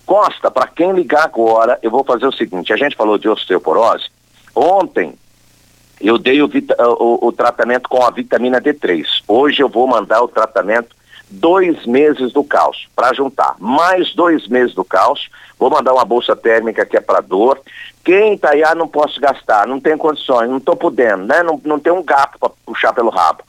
[0.06, 4.06] Costa, para quem ligar agora, eu vou fazer o seguinte: a gente falou de osteoporose.
[4.54, 5.14] Ontem
[6.00, 9.04] eu dei o, o, o tratamento com a vitamina D3.
[9.26, 10.94] Hoje eu vou mandar o tratamento
[11.34, 15.30] dois meses do cálcio para juntar, mais dois meses do cálcio.
[15.58, 17.60] Vou mandar uma bolsa térmica que é para dor.
[18.04, 21.42] Quem tá aí, ah, não posso gastar, não tem condições, não estou podendo, né?
[21.42, 23.42] Não, não tem um gato para puxar pelo rabo.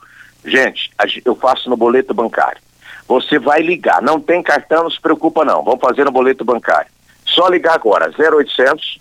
[0.44, 0.90] Gente,
[1.24, 2.60] eu faço no boleto bancário.
[3.08, 5.62] Você vai ligar, não tem cartão, não se preocupa não.
[5.62, 6.90] Vamos fazer no boleto bancário.
[7.24, 9.00] Só ligar agora, 0800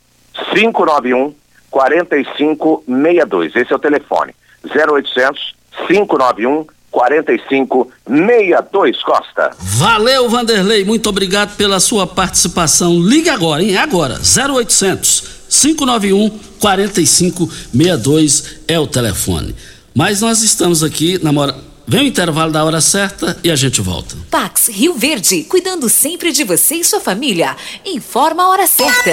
[0.53, 1.33] 591
[1.71, 3.55] 4562.
[3.55, 4.35] Esse é o telefone.
[4.65, 5.55] 0800
[5.87, 9.51] 591 4562 Costa.
[9.59, 10.85] Valeu, Vanderlei.
[10.85, 12.97] Muito obrigado pela sua participação.
[13.01, 13.75] Liga agora, hein?
[13.75, 14.15] É agora.
[14.15, 16.29] 0800 591
[16.59, 19.55] 4562 é o telefone.
[19.93, 21.55] Mas nós estamos aqui, namora...
[21.87, 24.15] Vem o intervalo da hora certa e a gente volta.
[24.31, 27.55] Pax Rio Verde, cuidando sempre de você e sua família.
[27.85, 29.11] Informa a hora certa.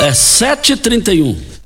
[0.00, 1.36] É 7h31.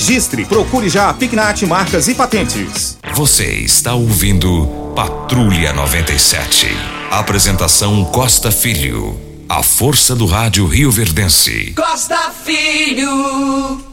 [0.00, 2.96] registre, procure já a Pignat Marcas e Patentes.
[3.14, 6.68] Você está ouvindo Patrulha 97.
[7.10, 9.20] Apresentação Costa Filho.
[9.46, 11.74] A força do rádio Rio Verdense.
[11.76, 13.84] Costa Filho.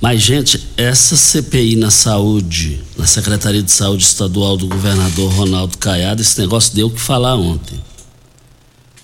[0.00, 6.22] Mas, gente, essa CPI na saúde, na Secretaria de Saúde Estadual do governador Ronaldo Caiado,
[6.22, 7.82] esse negócio deu o que falar ontem.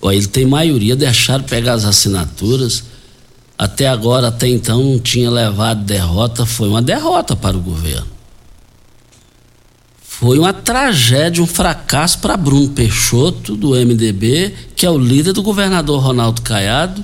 [0.01, 2.94] Ó, ele tem maioria, deixaram pegar as assinaturas.
[3.57, 8.15] Até agora, até então, não tinha levado derrota, foi uma derrota para o governo.
[10.01, 15.43] Foi uma tragédia, um fracasso para Bruno Peixoto, do MDB, que é o líder do
[15.43, 17.03] governador Ronaldo Caiado,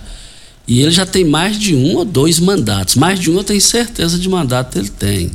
[0.68, 2.96] e ele já tem mais de um ou dois mandatos.
[2.96, 5.32] Mais de um eu tenho certeza de mandato ele tem.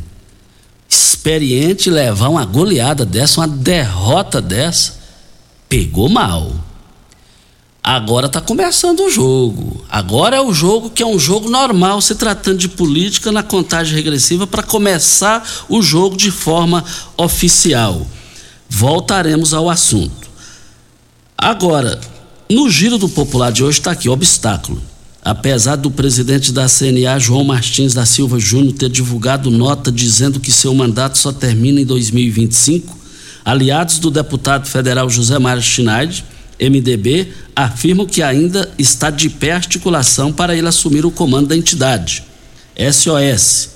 [0.88, 4.94] Experiente levar uma goleada dessa, uma derrota dessa,
[5.68, 6.54] pegou mal.
[7.86, 9.86] Agora está começando o jogo.
[9.88, 13.94] Agora é o jogo que é um jogo normal, se tratando de política na contagem
[13.94, 16.84] regressiva para começar o jogo de forma
[17.16, 18.04] oficial.
[18.68, 20.28] Voltaremos ao assunto.
[21.38, 22.00] Agora,
[22.50, 24.82] no giro do popular de hoje está aqui obstáculo.
[25.24, 30.50] Apesar do presidente da CNA, João Martins da Silva Júnior, ter divulgado nota dizendo que
[30.50, 32.98] seu mandato só termina em 2025,
[33.44, 36.24] aliados do deputado federal José Mário Schneider
[36.60, 41.56] MDB afirmam que ainda está de pé a articulação para ele assumir o comando da
[41.56, 42.24] entidade.
[42.76, 43.70] SOS.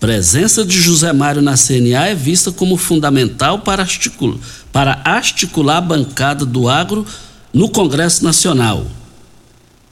[0.00, 4.38] Presença de José Mário na CNA é vista como fundamental para articular,
[4.70, 7.06] para articular a bancada do agro
[7.52, 8.86] no Congresso Nacional.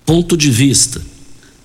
[0.05, 1.01] Ponto de vista.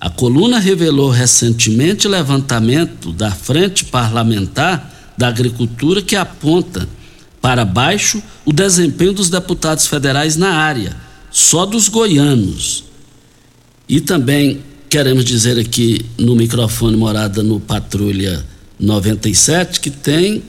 [0.00, 6.88] A coluna revelou recentemente levantamento da Frente Parlamentar da Agricultura que aponta
[7.40, 10.96] para baixo o desempenho dos deputados federais na área,
[11.30, 12.84] só dos goianos.
[13.88, 18.44] E também queremos dizer aqui no microfone morada no Patrulha
[18.78, 20.42] 97 que tem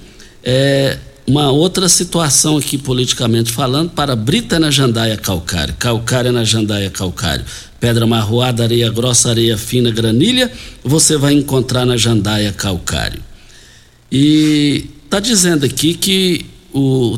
[0.43, 6.89] é, uma outra situação aqui politicamente falando para Brita na Jandaia Calcário, Calcária na Jandaia
[6.89, 7.45] Calcário,
[7.79, 10.51] Pedra Marroada, Areia Grossa, Areia Fina, Granilha,
[10.83, 13.21] você vai encontrar na Jandaia Calcário.
[14.11, 17.17] E está dizendo aqui que o,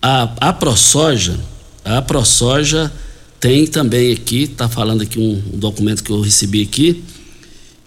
[0.00, 1.38] a, a ProSoja,
[1.84, 2.92] a ProSoja
[3.40, 7.02] tem também aqui, está falando aqui um, um, documento que eu recebi aqui,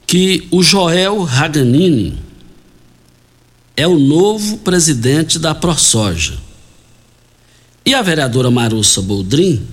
[0.05, 2.17] que o Joel Raganini
[3.75, 6.37] é o novo presidente da ProSoja.
[7.85, 9.65] E a vereadora Marussa Boldrin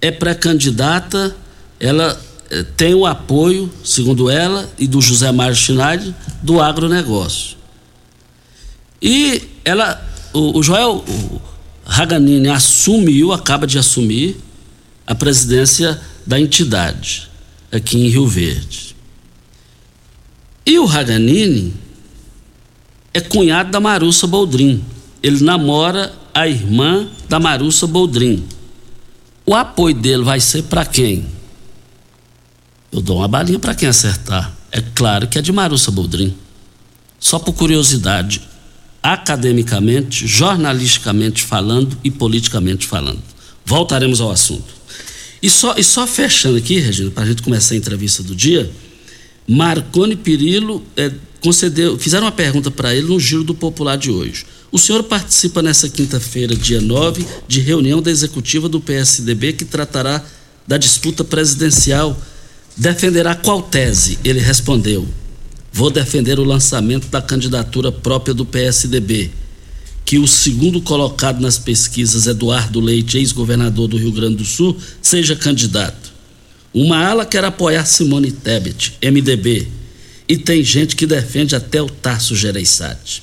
[0.00, 1.34] é pré-candidata,
[1.78, 7.56] ela eh, tem o apoio, segundo ela, e do José Mário Schneider, do agronegócio.
[9.00, 10.00] E ela,
[10.32, 11.04] o, o Joel
[11.84, 14.36] Raganini assumiu, acaba de assumir,
[15.06, 17.28] a presidência da entidade,
[17.70, 18.96] aqui em Rio Verde.
[20.64, 21.74] E o Raganini
[23.12, 24.82] é cunhado da Marussa Boldrin.
[25.22, 28.44] Ele namora a irmã da Marussa Boldrin.
[29.44, 31.26] O apoio dele vai ser para quem?
[32.92, 34.52] Eu dou uma balinha para quem acertar.
[34.70, 36.34] É claro que é de Marussa Boldrin.
[37.18, 38.40] Só por curiosidade,
[39.02, 43.22] academicamente, jornalisticamente falando e politicamente falando.
[43.64, 44.82] Voltaremos ao assunto.
[45.42, 48.70] E só, e só fechando aqui, Regina, para a gente começar a entrevista do dia,
[49.48, 51.10] Marconi Pirillo é,
[51.42, 54.46] concedeu, fizeram uma pergunta para ele no Giro do Popular de hoje.
[54.70, 60.24] O senhor participa nessa quinta-feira, dia 9, de reunião da executiva do PSDB que tratará
[60.66, 62.16] da disputa presidencial.
[62.76, 64.18] Defenderá qual tese?
[64.24, 65.06] Ele respondeu:
[65.72, 69.30] Vou defender o lançamento da candidatura própria do PSDB.
[70.04, 75.34] Que o segundo colocado nas pesquisas, Eduardo Leite, ex-governador do Rio Grande do Sul, seja
[75.34, 76.12] candidato.
[76.74, 79.68] Uma ala quer apoiar Simone Tebet, MDB.
[80.28, 83.22] E tem gente que defende até o Tarso Gereissati.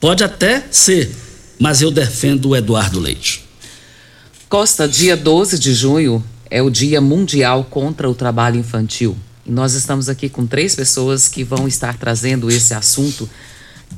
[0.00, 1.10] Pode até ser,
[1.58, 3.42] mas eu defendo o Eduardo Leite.
[4.48, 9.16] Costa, dia 12 de junho é o Dia Mundial contra o Trabalho Infantil.
[9.46, 13.28] E nós estamos aqui com três pessoas que vão estar trazendo esse assunto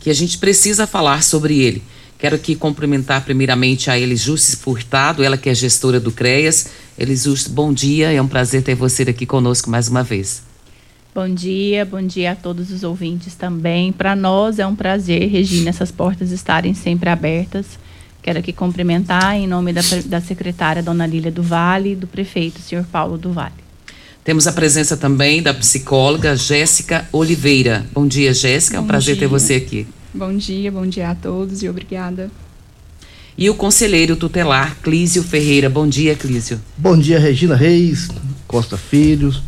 [0.00, 1.82] que a gente precisa falar sobre ele.
[2.18, 6.68] Quero aqui cumprimentar primeiramente a Elisjussi Furtado, ela que é gestora do CREAS.
[6.98, 10.42] Elisjussi, bom dia, é um prazer ter você aqui conosco mais uma vez.
[11.14, 13.92] Bom dia, bom dia a todos os ouvintes também.
[13.92, 17.66] Para nós é um prazer, Regina, essas portas estarem sempre abertas.
[18.22, 22.60] Quero aqui cumprimentar em nome da, da secretária Dona Lília do Vale e do prefeito,
[22.60, 23.65] senhor Paulo do Vale.
[24.26, 27.86] Temos a presença também da psicóloga Jéssica Oliveira.
[27.94, 28.76] Bom dia, Jéssica.
[28.76, 29.20] É um prazer dia.
[29.20, 29.86] ter você aqui.
[30.12, 32.28] Bom dia, bom dia a todos e obrigada.
[33.38, 35.70] E o conselheiro tutelar Clísio Ferreira.
[35.70, 36.60] Bom dia, Clísio.
[36.76, 38.08] Bom dia, Regina Reis,
[38.48, 39.44] Costa Filhos,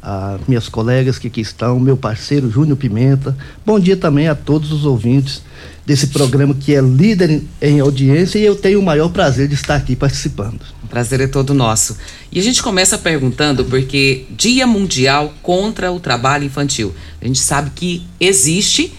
[0.00, 3.36] as minhas colegas que aqui estão, meu parceiro Júnior Pimenta.
[3.66, 5.42] Bom dia também a todos os ouvintes
[5.84, 9.76] desse programa que é líder em, audiência e eu tenho o maior prazer de estar
[9.76, 10.60] aqui participando.
[10.84, 11.96] O prazer é todo nosso.
[12.30, 16.94] E a gente começa perguntando porque Dia Mundial contra o Trabalho Infantil.
[17.20, 18.92] A gente sabe que existe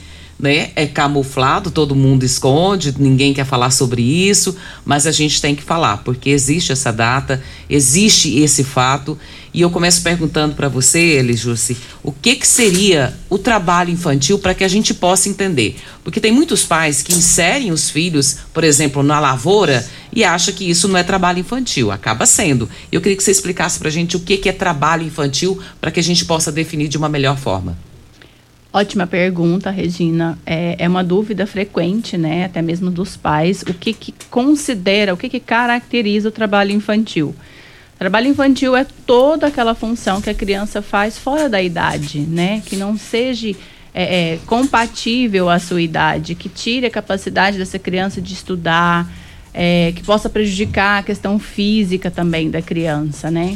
[0.44, 0.72] né?
[0.76, 5.64] É camuflado, todo mundo esconde, ninguém quer falar sobre isso, mas a gente tem que
[5.64, 9.18] falar, porque existe essa data, existe esse fato,
[9.54, 14.54] e eu começo perguntando para você, Elijussi, o que que seria o trabalho infantil para
[14.54, 15.78] que a gente possa entender?
[16.04, 20.70] Porque tem muitos pais que inserem os filhos, por exemplo, na lavoura e acham que
[20.70, 22.70] isso não é trabalho infantil, acaba sendo.
[22.92, 25.90] Eu queria que você explicasse para a gente o que que é trabalho infantil para
[25.90, 27.78] que a gente possa definir de uma melhor forma.
[28.76, 30.36] Ótima pergunta, Regina.
[30.44, 35.18] É, é, uma dúvida frequente, né, até mesmo dos pais, o que, que considera, o
[35.18, 37.36] que, que caracteriza o trabalho infantil.
[38.00, 42.76] Trabalho infantil é toda aquela função que a criança faz fora da idade, né, que
[42.76, 43.56] não seja
[43.94, 49.08] é, é, compatível à sua idade, que tire a capacidade dessa criança de estudar,
[49.54, 53.56] é, que possa prejudicar a questão física também da criança, né.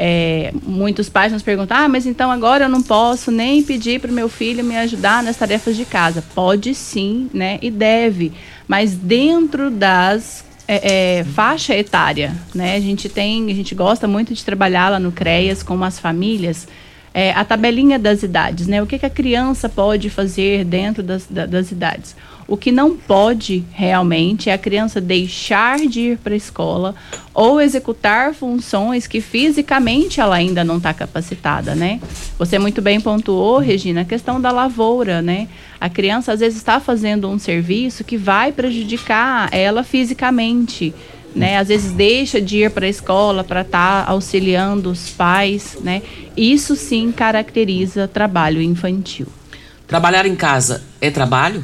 [0.00, 4.12] É, muitos pais nos perguntam: ah, mas então agora eu não posso nem pedir para
[4.12, 6.22] o meu filho me ajudar nas tarefas de casa.
[6.36, 7.58] Pode sim, né?
[7.60, 8.32] E deve,
[8.68, 12.76] mas dentro das é, é, faixa etária, né?
[12.76, 16.68] A gente tem, a gente gosta muito de trabalhar lá no CREAS com as famílias.
[17.12, 18.80] É, a tabelinha das idades, né?
[18.80, 22.14] O que, que a criança pode fazer dentro das, das idades?
[22.48, 26.94] O que não pode realmente é a criança deixar de ir para a escola
[27.34, 32.00] ou executar funções que fisicamente ela ainda não está capacitada, né?
[32.38, 35.46] Você muito bem pontuou, Regina, a questão da lavoura, né?
[35.78, 40.94] A criança às vezes está fazendo um serviço que vai prejudicar ela fisicamente.
[41.36, 41.58] Né?
[41.58, 46.00] Às vezes deixa de ir para a escola para estar tá auxiliando os pais, né?
[46.34, 49.26] Isso sim caracteriza trabalho infantil.
[49.86, 51.62] Trabalhar em casa é trabalho?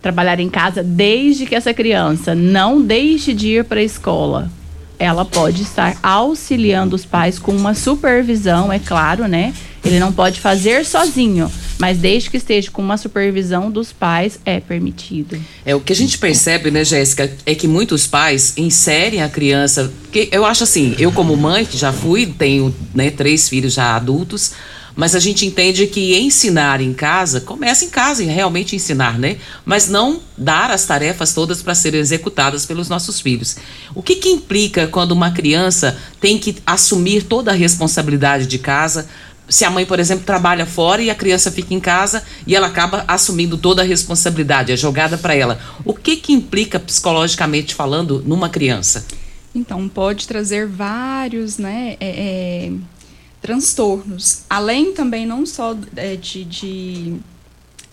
[0.00, 4.50] Trabalhar em casa desde que essa criança não deixe de ir para a escola.
[4.98, 9.54] Ela pode estar auxiliando os pais com uma supervisão, é claro, né?
[9.84, 14.58] Ele não pode fazer sozinho, Mas desde que esteja com uma supervisão dos pais, é
[14.58, 15.40] permitido.
[15.64, 19.92] É, o que a gente percebe, né, Jéssica, é que muitos pais inserem a criança.
[20.10, 23.94] Que eu acho assim, eu como mãe, que já fui, tenho né, três filhos já
[23.94, 24.52] adultos,
[24.98, 29.36] mas a gente entende que ensinar em casa começa em casa e realmente ensinar, né?
[29.64, 33.58] Mas não dar as tarefas todas para serem executadas pelos nossos filhos.
[33.94, 39.08] O que, que implica quando uma criança tem que assumir toda a responsabilidade de casa?
[39.48, 42.66] Se a mãe, por exemplo, trabalha fora e a criança fica em casa e ela
[42.66, 45.60] acaba assumindo toda a responsabilidade, é jogada para ela.
[45.84, 49.06] O que que implica psicologicamente falando numa criança?
[49.54, 52.72] Então, pode trazer vários, né, é, é
[53.48, 57.16] transtornos, além também não só é, de, de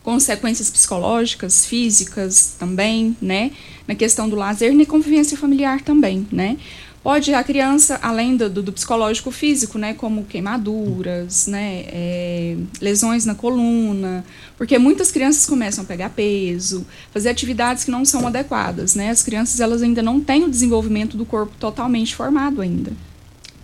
[0.04, 3.52] consequências psicológicas, físicas também, né?
[3.88, 6.58] Na questão do lazer na convivência familiar também, né?
[7.02, 13.36] Pode a criança, além do, do psicológico físico, né, como queimaduras, né, é, lesões na
[13.36, 14.26] coluna,
[14.58, 16.84] porque muitas crianças começam a pegar peso,
[17.14, 19.10] fazer atividades que não são adequadas, né?
[19.10, 22.92] As crianças elas ainda não têm o desenvolvimento do corpo totalmente formado ainda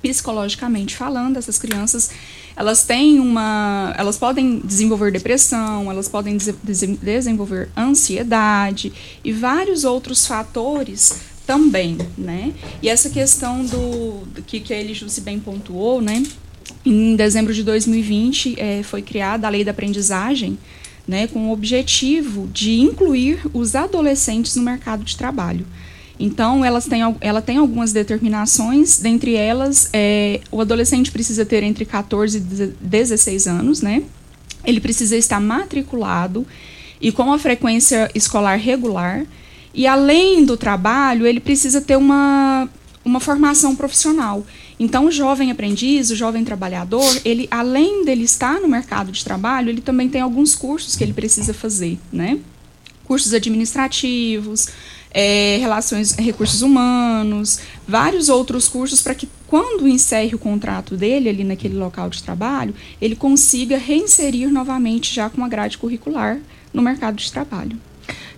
[0.01, 2.11] psicologicamente falando, essas crianças
[2.55, 6.53] elas têm uma, elas podem desenvolver depressão, elas podem des
[7.01, 8.91] desenvolver ansiedade
[9.23, 12.53] e vários outros fatores também, né?
[12.81, 16.23] E essa questão do, que que ele Jussi bem pontuou, né?
[16.85, 20.57] Em dezembro de 2020 é, foi criada a lei da aprendizagem,
[21.07, 25.65] né, com o objetivo de incluir os adolescentes no mercado de trabalho.
[26.21, 31.83] Então, elas têm, ela tem algumas determinações, dentre elas, é, o adolescente precisa ter entre
[31.83, 34.03] 14 e 16 anos, né?
[34.63, 36.45] Ele precisa estar matriculado
[37.01, 39.25] e com a frequência escolar regular.
[39.73, 42.69] E além do trabalho, ele precisa ter uma,
[43.03, 44.45] uma formação profissional.
[44.79, 49.69] Então, o jovem aprendiz, o jovem trabalhador, ele além dele estar no mercado de trabalho,
[49.69, 52.37] ele também tem alguns cursos que ele precisa fazer, né?
[53.05, 54.67] Cursos administrativos,
[55.13, 61.43] é, relações, recursos humanos, vários outros cursos para que quando encerre o contrato dele ali
[61.43, 66.39] naquele local de trabalho, ele consiga reinserir novamente já com a grade curricular
[66.73, 67.77] no mercado de trabalho.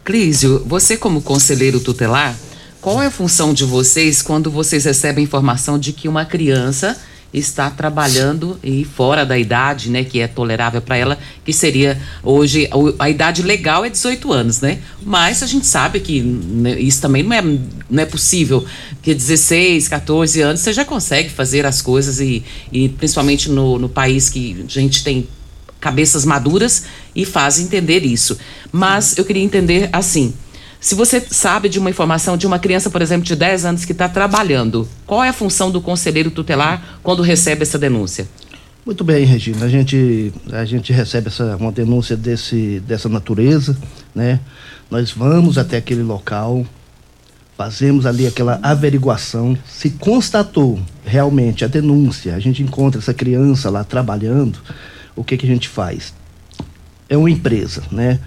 [0.03, 2.37] Clísio, você como conselheiro tutelar,
[2.81, 6.99] qual é a função de vocês quando vocês recebem informação de que uma criança
[7.33, 12.69] está trabalhando e fora da idade, né, que é tolerável para ela, que seria hoje
[12.99, 14.79] a idade legal é 18 anos, né?
[15.01, 18.63] Mas a gente sabe que né, isso também não é, não é possível,
[19.01, 23.89] que 16, 14 anos você já consegue fazer as coisas e, e principalmente no, no
[23.89, 25.27] país que a gente tem
[25.79, 28.37] cabeças maduras e faz entender isso.
[28.71, 30.33] Mas eu queria entender assim,
[30.83, 33.93] se você sabe de uma informação de uma criança, por exemplo, de 10 anos que
[33.93, 38.27] está trabalhando, qual é a função do conselheiro tutelar quando recebe essa denúncia?
[38.85, 39.65] Muito bem, Regina.
[39.65, 43.77] A gente, a gente recebe essa, uma denúncia desse, dessa natureza,
[44.13, 44.41] né?
[44.91, 46.65] Nós vamos até aquele local,
[47.57, 49.57] fazemos ali aquela averiguação.
[49.65, 54.59] Se constatou realmente a denúncia, a gente encontra essa criança lá trabalhando,
[55.15, 56.13] o que, que a gente faz?
[57.07, 58.19] É uma empresa, né?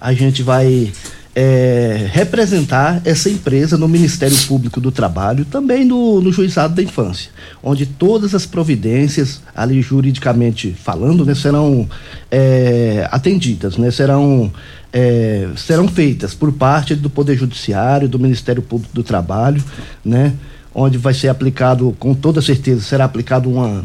[0.00, 0.92] A gente vai
[1.34, 7.30] é, representar essa empresa no Ministério Público do Trabalho, também no, no Juizado da Infância,
[7.62, 11.88] onde todas as providências, ali juridicamente falando, né, serão
[12.30, 14.52] é, atendidas, né, serão,
[14.92, 19.62] é, serão feitas por parte do Poder Judiciário, do Ministério Público do Trabalho,
[20.04, 20.34] né,
[20.74, 23.84] onde vai ser aplicado, com toda certeza, será aplicado uma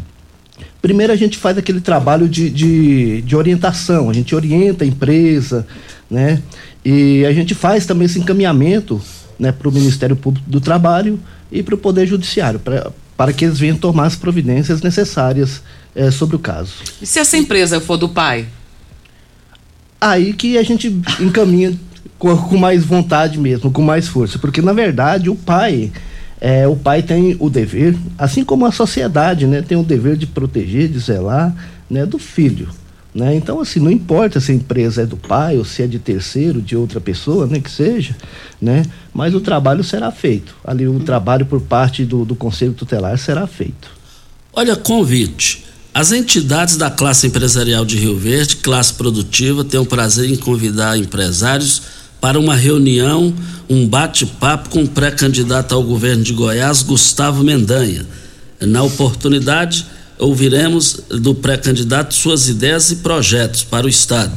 [0.80, 5.66] Primeiro a gente faz aquele trabalho de, de, de orientação, a gente orienta a empresa,
[6.08, 6.40] né?
[6.88, 9.02] E a gente faz também esse encaminhamento
[9.36, 11.18] né, para o Ministério Público do Trabalho
[11.50, 15.62] e para o Poder Judiciário, pra, para que eles venham tomar as providências necessárias
[15.96, 16.74] é, sobre o caso.
[17.02, 18.46] E se essa empresa for do pai?
[20.00, 21.76] Aí que a gente encaminha
[22.20, 25.90] com, com mais vontade mesmo, com mais força, porque na verdade o pai
[26.40, 30.28] é, o pai tem o dever, assim como a sociedade, né, tem o dever de
[30.28, 31.52] proteger, de zelar,
[31.90, 32.68] né, do filho.
[33.16, 33.34] Né?
[33.34, 36.60] Então, assim, não importa se a empresa é do pai ou se é de terceiro,
[36.60, 38.14] de outra pessoa, né, que seja,
[38.60, 38.82] né?
[39.12, 40.54] mas o trabalho será feito.
[40.62, 43.88] Ali, o trabalho por parte do, do Conselho Tutelar será feito.
[44.52, 45.64] Olha, convite.
[45.94, 50.98] As entidades da classe empresarial de Rio Verde, classe produtiva, têm o prazer em convidar
[50.98, 51.80] empresários
[52.20, 53.32] para uma reunião,
[53.66, 58.06] um bate-papo com o pré-candidato ao governo de Goiás, Gustavo Mendanha.
[58.60, 59.86] Na oportunidade,
[60.18, 64.32] ouviremos do pré-candidato suas ideias e projetos para o Estado.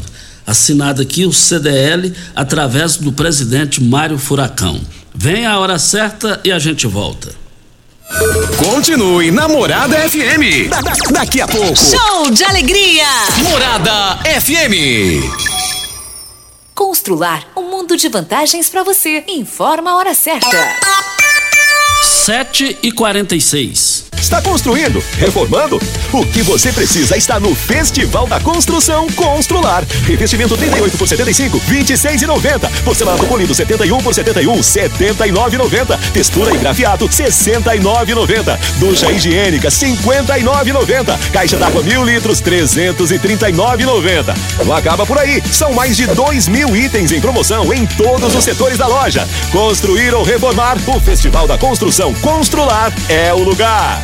[0.46, 4.82] Assinado aqui o CDL através do presidente Mário Furacão.
[5.14, 7.34] Vem a hora certa e a gente volta.
[8.58, 10.68] Continue Namorada FM.
[10.70, 11.76] Da- da- daqui a pouco.
[11.78, 13.06] Show de alegria!
[13.44, 15.22] Morada FM.
[16.74, 19.24] Constrular um mundo de vantagens para você.
[19.28, 20.58] Informa a hora certa.
[22.26, 25.02] 7 e 46 Está construindo?
[25.18, 25.80] Reformando?
[26.12, 29.86] O que você precisa está no Festival da Construção Constrular.
[30.06, 32.70] Revestimento 38 por 75, 26,90.
[32.84, 35.98] Porcelanato polido 71 por 71, 79,90.
[36.12, 38.60] Textura e grafiato 69,90.
[38.78, 41.18] Ducha higiênica 59,90.
[41.32, 44.36] Caixa d'água mil litros 339,90.
[44.66, 45.42] Não acaba por aí.
[45.52, 49.28] São mais de 2 mil itens em promoção em todos os setores da loja.
[49.52, 54.04] Construir ou reformar, o Festival da Construção Constrular é o lugar.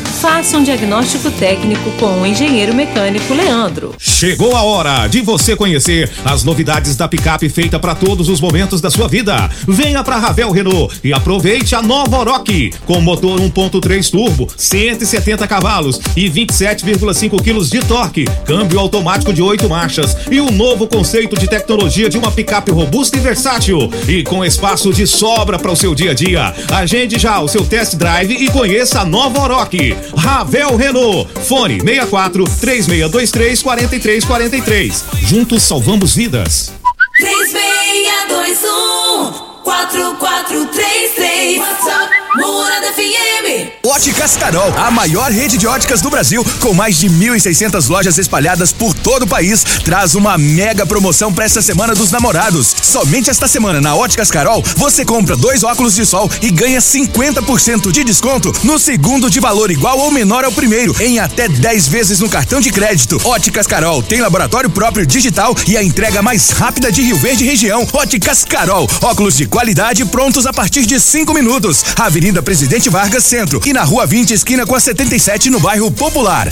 [0.19, 3.95] Faça um diagnóstico técnico com o engenheiro mecânico Leandro.
[3.97, 8.81] Chegou a hora de você conhecer as novidades da picape feita para todos os momentos
[8.81, 9.49] da sua vida.
[9.67, 15.99] Venha para Ravel Renault e aproveite a nova Oroch com motor 1.3 turbo, 170 cavalos
[16.15, 21.47] e 27,5 quilos de torque, câmbio automático de 8 marchas e um novo conceito de
[21.47, 25.95] tecnologia de uma picape robusta e versátil e com espaço de sobra para o seu
[25.95, 26.53] dia a dia.
[26.71, 30.00] Agende já o seu test drive e conheça a nova Oroch.
[30.13, 31.27] Ravel Renault.
[31.47, 35.03] Fone 64 3623 4343.
[35.29, 36.73] Juntos salvamos vidas.
[37.17, 39.33] 3621
[39.63, 46.97] 4433 WhatsApp Morada FM Óticas Carol, a maior rede de óticas do Brasil, com mais
[46.97, 51.93] de 1.600 lojas espalhadas por todo o país, traz uma mega promoção para esta semana
[51.93, 52.73] dos namorados.
[52.81, 57.91] Somente esta semana na Óticas Carol, você compra dois óculos de sol e ganha 50%
[57.91, 62.19] de desconto no segundo de valor igual ou menor ao primeiro, em até 10 vezes
[62.19, 63.19] no cartão de crédito.
[63.25, 67.85] Óticas Carol tem laboratório próprio digital e a entrega mais rápida de Rio Verde região.
[67.91, 71.83] Óticas Carol, óculos de qualidade prontos a partir de 5 minutos.
[71.97, 76.51] Avenida Presidente Vargas Centro e na Rua 20, esquina com a 77, no bairro Popular.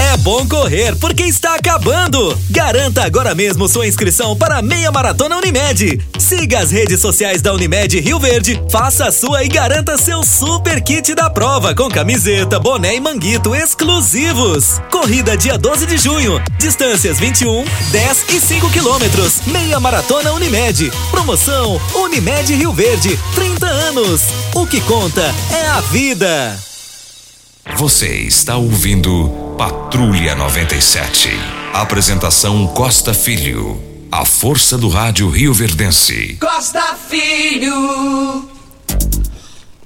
[0.00, 2.36] É bom correr porque está acabando.
[2.48, 6.00] Garanta agora mesmo sua inscrição para a meia maratona Unimed.
[6.18, 10.82] Siga as redes sociais da Unimed Rio Verde, faça a sua e garanta seu super
[10.82, 14.80] kit da prova com camiseta, boné e manguito exclusivos.
[14.90, 16.42] Corrida dia 12 de junho.
[16.58, 19.42] Distâncias 21, 10 e 5 quilômetros.
[19.48, 20.90] Meia maratona Unimed.
[21.10, 23.18] Promoção Unimed Rio Verde.
[23.34, 24.22] 30 anos.
[24.54, 25.22] O que conta
[25.52, 26.58] é a vida.
[27.76, 31.28] Você está ouvindo Patrulha 97.
[31.74, 33.78] Apresentação Costa Filho.
[34.10, 36.38] A força do rádio Rio Verdense.
[36.40, 38.48] Costa Filho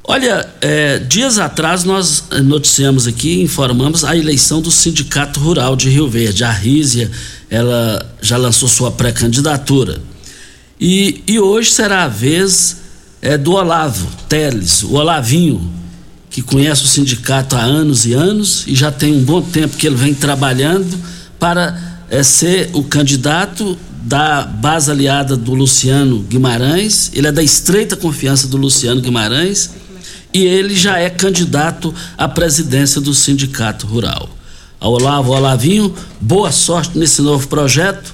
[0.05, 5.91] Olha, é, dias atrás nós eh, noticiamos aqui, informamos a eleição do Sindicato Rural de
[5.91, 6.45] Rio Verde.
[6.45, 7.11] A Rízia,
[7.51, 10.01] ela já lançou sua pré-candidatura.
[10.81, 12.77] E, e hoje será a vez
[13.21, 15.69] é, do Olavo Teles, o Olavinho,
[16.35, 19.87] que conhece o sindicato há anos e anos e já tem um bom tempo que
[19.87, 20.99] ele vem trabalhando
[21.39, 27.13] para é, ser o candidato da base aliada do Luciano Guimarães.
[27.15, 29.71] Ele é da estreita confiança do Luciano Guimarães
[30.33, 34.29] e ele já é candidato à presidência do Sindicato Rural.
[34.81, 38.13] Ao Olavo Olavinho, boa sorte nesse novo projeto.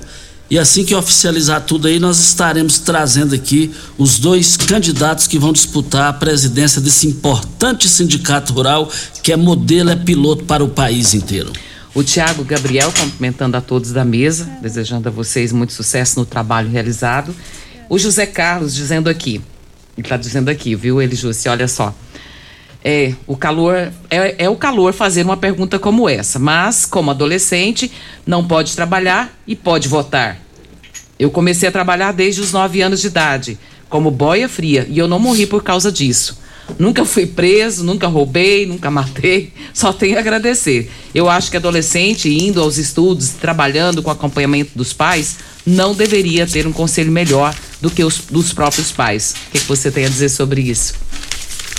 [0.50, 5.52] E assim que oficializar tudo aí, nós estaremos trazendo aqui os dois candidatos que vão
[5.52, 8.90] disputar a presidência desse importante sindicato rural,
[9.22, 11.52] que é modelo, é piloto para o país inteiro.
[11.94, 16.68] O Tiago Gabriel cumprimentando a todos da mesa, desejando a vocês muito sucesso no trabalho
[16.68, 17.34] realizado.
[17.88, 19.40] O José Carlos dizendo aqui,
[19.96, 21.94] ele está dizendo aqui, viu, ele José, olha só.
[22.82, 27.92] É, o calor é, é o calor fazer uma pergunta como essa, mas como adolescente
[28.26, 30.40] não pode trabalhar e pode votar.
[31.18, 33.58] Eu comecei a trabalhar desde os nove anos de idade,
[33.90, 36.40] como boia fria, e eu não morri por causa disso.
[36.78, 40.90] Nunca fui preso, nunca roubei, nunca matei, só tenho a agradecer.
[41.14, 46.66] Eu acho que adolescente indo aos estudos, trabalhando com acompanhamento dos pais, não deveria ter
[46.66, 49.34] um conselho melhor do que os dos próprios pais.
[49.48, 50.94] O que, que você tem a dizer sobre isso?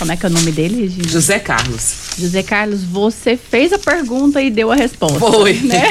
[0.02, 1.08] Como é que é o nome dele, Regina?
[1.08, 2.16] José Carlos.
[2.18, 5.20] José Carlos, você fez a pergunta e deu a resposta.
[5.20, 5.54] Foi.
[5.54, 5.84] Né?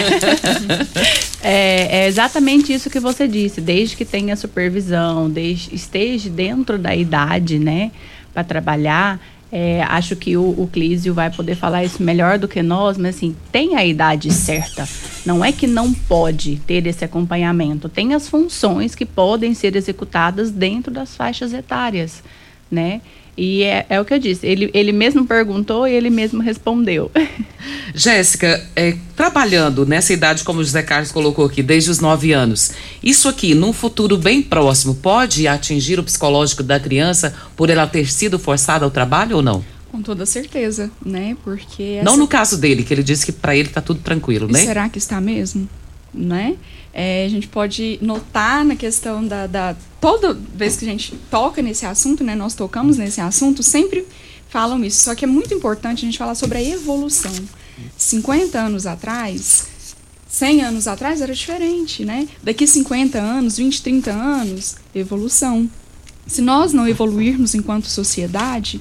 [1.40, 3.60] é, é exatamente isso que você disse.
[3.60, 7.92] Desde que tenha supervisão, desde, esteja dentro da idade, né,
[8.34, 9.20] para trabalhar,
[9.52, 13.14] é, acho que o, o Clísio vai poder falar isso melhor do que nós, mas
[13.14, 14.88] assim, tem a idade certa.
[15.24, 17.88] Não é que não pode ter esse acompanhamento.
[17.88, 22.24] Tem as funções que podem ser executadas dentro das faixas etárias,
[22.68, 23.00] né?
[23.36, 27.10] E é, é o que eu disse, ele, ele mesmo perguntou e ele mesmo respondeu.
[27.94, 32.72] Jéssica, é, trabalhando nessa idade, como o José Carlos colocou aqui, desde os 9 anos,
[33.02, 38.10] isso aqui, num futuro bem próximo, pode atingir o psicológico da criança por ela ter
[38.10, 39.64] sido forçada ao trabalho ou não?
[39.90, 41.36] Com toda certeza, né?
[41.42, 42.00] Porque.
[42.04, 44.60] Não no caso dele, que ele disse que para ele tá tudo tranquilo, E né?
[44.60, 45.68] será que está mesmo?
[46.14, 46.56] Né?
[46.92, 49.76] É, a gente pode notar na questão da, da.
[50.00, 52.34] Toda vez que a gente toca nesse assunto, né?
[52.34, 54.06] Nós tocamos nesse assunto, sempre
[54.48, 55.04] falam isso.
[55.04, 57.32] Só que é muito importante a gente falar sobre a evolução.
[57.96, 59.66] 50 anos atrás,
[60.28, 62.28] 100 anos atrás era diferente, né?
[62.42, 65.68] Daqui 50 anos, 20, 30 anos, evolução.
[66.26, 68.80] Se nós não evoluirmos enquanto sociedade,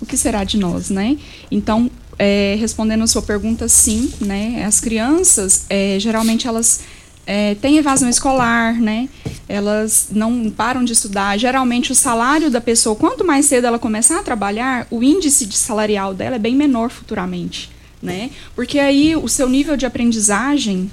[0.00, 1.16] o que será de nós, né?
[1.50, 4.64] Então, é, respondendo a sua pergunta, sim, né?
[4.64, 6.80] As crianças, é, geralmente elas
[7.26, 9.08] é, têm evasão escolar, né?
[9.48, 11.38] Elas não param de estudar.
[11.38, 15.56] Geralmente o salário da pessoa, quanto mais cedo ela começar a trabalhar, o índice de
[15.56, 17.70] salarial dela é bem menor futuramente,
[18.02, 18.30] né?
[18.54, 20.90] Porque aí o seu nível de aprendizagem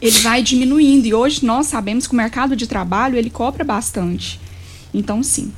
[0.00, 4.40] ele vai diminuindo e hoje nós sabemos que o mercado de trabalho ele cobra bastante.
[4.92, 5.52] Então, sim.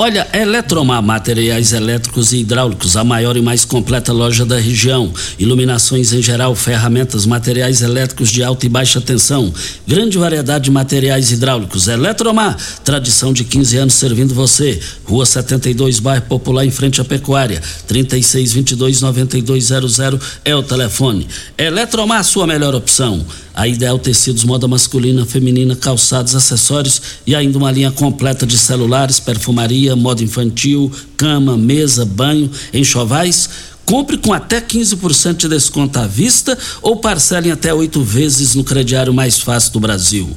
[0.00, 5.12] Olha, Eletromar Materiais Elétricos e Hidráulicos, a maior e mais completa loja da região.
[5.40, 9.52] Iluminações em geral, ferramentas, materiais elétricos de alta e baixa tensão.
[9.88, 11.88] Grande variedade de materiais hidráulicos.
[11.88, 14.80] Eletromar, tradição de 15 anos servindo você.
[15.04, 17.60] Rua 72, bairro Popular, em frente à Pecuária.
[17.88, 21.26] 3622-9200 é o telefone.
[21.58, 23.26] Eletromar, sua melhor opção.
[23.58, 29.18] A Ideal Tecidos, moda masculina, feminina, calçados, acessórios e ainda uma linha completa de celulares,
[29.18, 33.50] perfumaria, moda infantil, cama, mesa, banho, enxovais.
[33.84, 38.62] Compre com até 15% de desconto à vista ou parcele em até oito vezes no
[38.62, 40.36] crediário mais fácil do Brasil.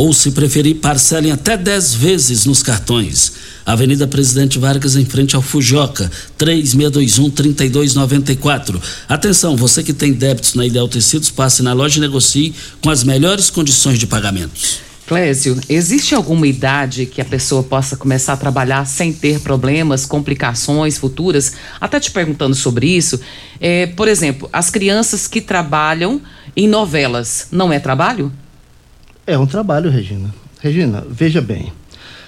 [0.00, 3.32] Ou, se preferir, parcelem até 10 vezes nos cartões.
[3.66, 8.80] Avenida Presidente Vargas, em frente ao Fujoca, 3621-3294.
[9.06, 13.04] Atenção, você que tem débitos na Ideal Tecidos, passe na loja e negocie com as
[13.04, 14.78] melhores condições de pagamentos.
[15.06, 20.96] Clésio, existe alguma idade que a pessoa possa começar a trabalhar sem ter problemas, complicações
[20.96, 21.52] futuras?
[21.78, 23.20] Até te perguntando sobre isso.
[23.60, 26.22] É, por exemplo, as crianças que trabalham
[26.56, 28.32] em novelas, não é trabalho?
[29.30, 30.34] É um trabalho, Regina.
[30.60, 31.72] Regina, veja bem.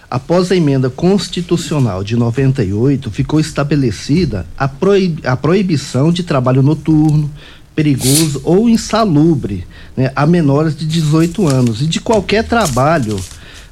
[0.09, 7.29] Após a emenda constitucional de 98, ficou estabelecida a, proib a proibição de trabalho noturno,
[7.75, 13.19] perigoso ou insalubre né, a menores de 18 anos e de qualquer trabalho,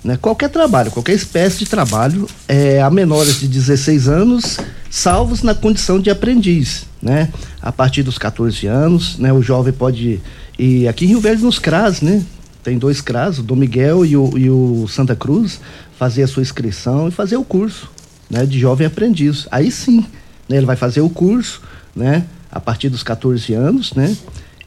[0.03, 4.59] né, qualquer trabalho, qualquer espécie de trabalho é, a menores de 16 anos,
[4.91, 6.85] salvos na condição de aprendiz.
[7.01, 7.33] Né?
[7.63, 10.21] A partir dos 14 anos, né, o jovem pode
[10.59, 12.25] ir aqui em Rio Verde nos CRAS, né?
[12.63, 15.61] Tem dois CRAS, o Dom Miguel e o, e o Santa Cruz,
[15.99, 17.91] fazer a sua inscrição e fazer o curso
[18.29, 19.49] né, de jovem aprendiz.
[19.51, 20.07] Aí sim,
[20.49, 21.63] né, ele vai fazer o curso,
[21.95, 22.25] né?
[22.51, 24.17] A partir dos 14 anos, né?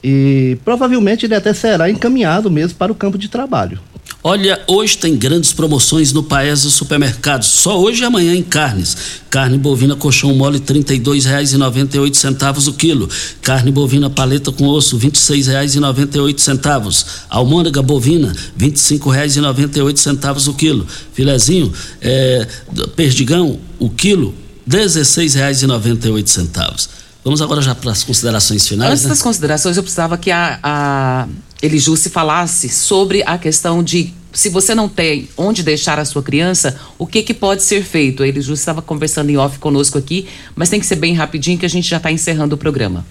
[0.04, 3.80] E provavelmente ele até será encaminhado mesmo para o campo de trabalho.
[4.26, 7.49] Olha, hoje tem grandes promoções no Paese Supermercados.
[7.49, 8.95] Só hoje e amanhã em carnes.
[9.30, 13.09] Carne bovina colchão mole R$ 32,98 o quilo.
[13.41, 17.05] Carne bovina paleta com osso R$ 26,98.
[17.30, 18.38] Almôndega bovina R$
[18.69, 20.88] 25,98 o quilo.
[21.13, 22.47] Filezinho, é,
[22.95, 24.34] perdigão, o quilo
[24.65, 27.03] R$ 16,98.
[27.24, 28.91] Vamos agora já para as considerações finais.
[28.91, 29.09] Antes né?
[29.09, 31.28] das considerações, eu precisava que a, a
[31.61, 36.24] Eliju se falasse sobre a questão de se você não tem onde deixar a sua
[36.24, 38.24] criança, o que, que pode ser feito?
[38.24, 41.65] A Eliju estava conversando em off conosco aqui, mas tem que ser bem rapidinho que
[41.65, 43.05] a gente já está encerrando o programa.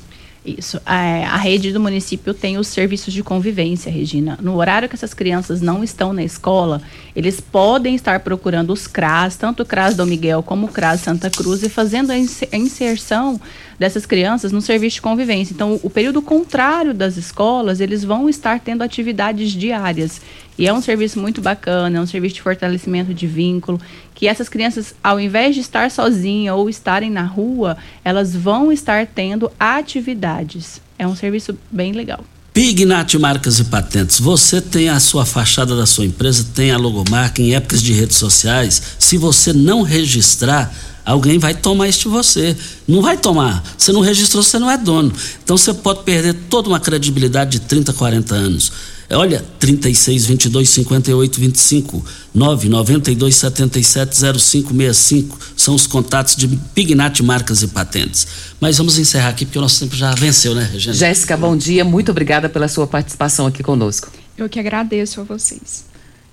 [0.45, 0.81] Isso.
[0.85, 0.97] A,
[1.35, 4.37] a rede do município tem os serviços de convivência, Regina.
[4.43, 6.83] No horário que essas crianças não estão na escola,
[7.15, 11.31] eles podem estar procurando os CRAS, tanto o CRAS Dom Miguel como o CRAS Santa
[11.31, 13.41] Cruz, e fazendo a inserção
[13.79, 15.53] dessas crianças no serviço de convivência.
[15.53, 20.21] Então, o período contrário das escolas, eles vão estar tendo atividades diárias.
[20.59, 23.81] E é um serviço muito bacana, é um serviço de fortalecimento de vínculo,
[24.15, 29.07] que essas crianças, ao invés de estar sozinhas ou estarem na rua, elas vão estar
[29.07, 30.81] tendo atividades.
[30.99, 32.25] É um serviço bem legal.
[32.53, 37.41] Pignat Marcas e Patentes, você tem a sua fachada da sua empresa, tem a logomarca
[37.41, 38.83] em épocas de redes sociais.
[38.99, 40.71] Se você não registrar,
[41.05, 42.57] alguém vai tomar isso de você.
[42.87, 43.63] Não vai tomar.
[43.77, 45.13] Você não registrou, você não é dono.
[45.43, 48.73] Então você pode perder toda uma credibilidade de 30, 40 anos.
[49.11, 57.23] Olha, 36 22 58 25 9 92 77 05 65 são os contatos de Pignat
[57.23, 58.27] Marcas e Patentes.
[58.59, 60.95] Mas vamos encerrar aqui porque o nosso tempo já venceu, né, Regina?
[60.95, 61.85] Jéssica, bom dia.
[61.85, 64.11] Muito obrigada pela sua participação aqui conosco.
[64.37, 65.92] Eu que agradeço a vocês.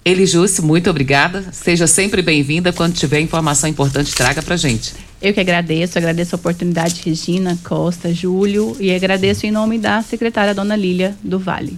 [0.10, 1.46] Elijúcio, muito obrigada.
[1.52, 2.74] Seja sempre bem-vinda.
[2.74, 4.94] Quando tiver informação importante, traga pra gente.
[5.22, 10.56] Eu que agradeço, agradeço a oportunidade, Regina, Costa, Júlio, e agradeço em nome da secretária
[10.56, 11.78] Dona Lília do Vale.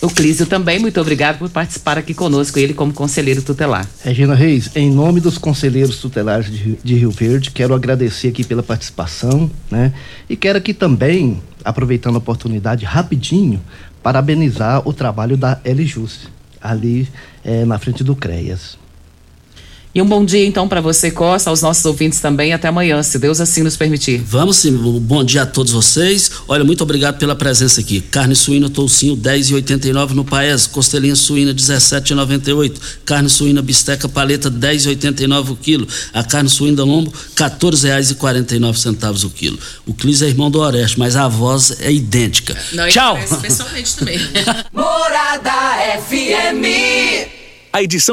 [0.00, 3.88] O Clísio também, muito obrigado por participar aqui conosco, ele como conselheiro tutelar.
[4.02, 8.62] Regina Reis, em nome dos conselheiros tutelares de, de Rio Verde, quero agradecer aqui pela
[8.62, 9.94] participação, né?
[10.28, 13.62] E quero aqui também, aproveitando a oportunidade, rapidinho,
[14.02, 16.28] parabenizar o trabalho da Elijus,
[16.64, 17.06] ali
[17.44, 18.78] eh, na frente do CREAS.
[19.94, 22.52] E um bom dia então para você, Costa, aos nossos ouvintes também.
[22.52, 24.20] Até amanhã, se Deus assim nos permitir.
[24.26, 26.32] Vamos sim, um bom dia a todos vocês.
[26.48, 28.00] Olha, muito obrigado pela presença aqui.
[28.00, 32.74] Carne suína toucinho 10,89 no Paes, costelinha suína 17,98,
[33.04, 38.76] carne suína bisteca paleta 10,89 o quilo, a carne suína lombo 14 reais e 49
[38.76, 39.60] centavos o quilo.
[39.86, 42.56] O Clis é irmão do Oreste, mas a voz é idêntica.
[42.72, 43.16] Não, Tchau.
[43.40, 44.18] Pessoalmente também.
[44.74, 45.52] Morada
[46.08, 47.44] FM.
[47.74, 48.12] A edição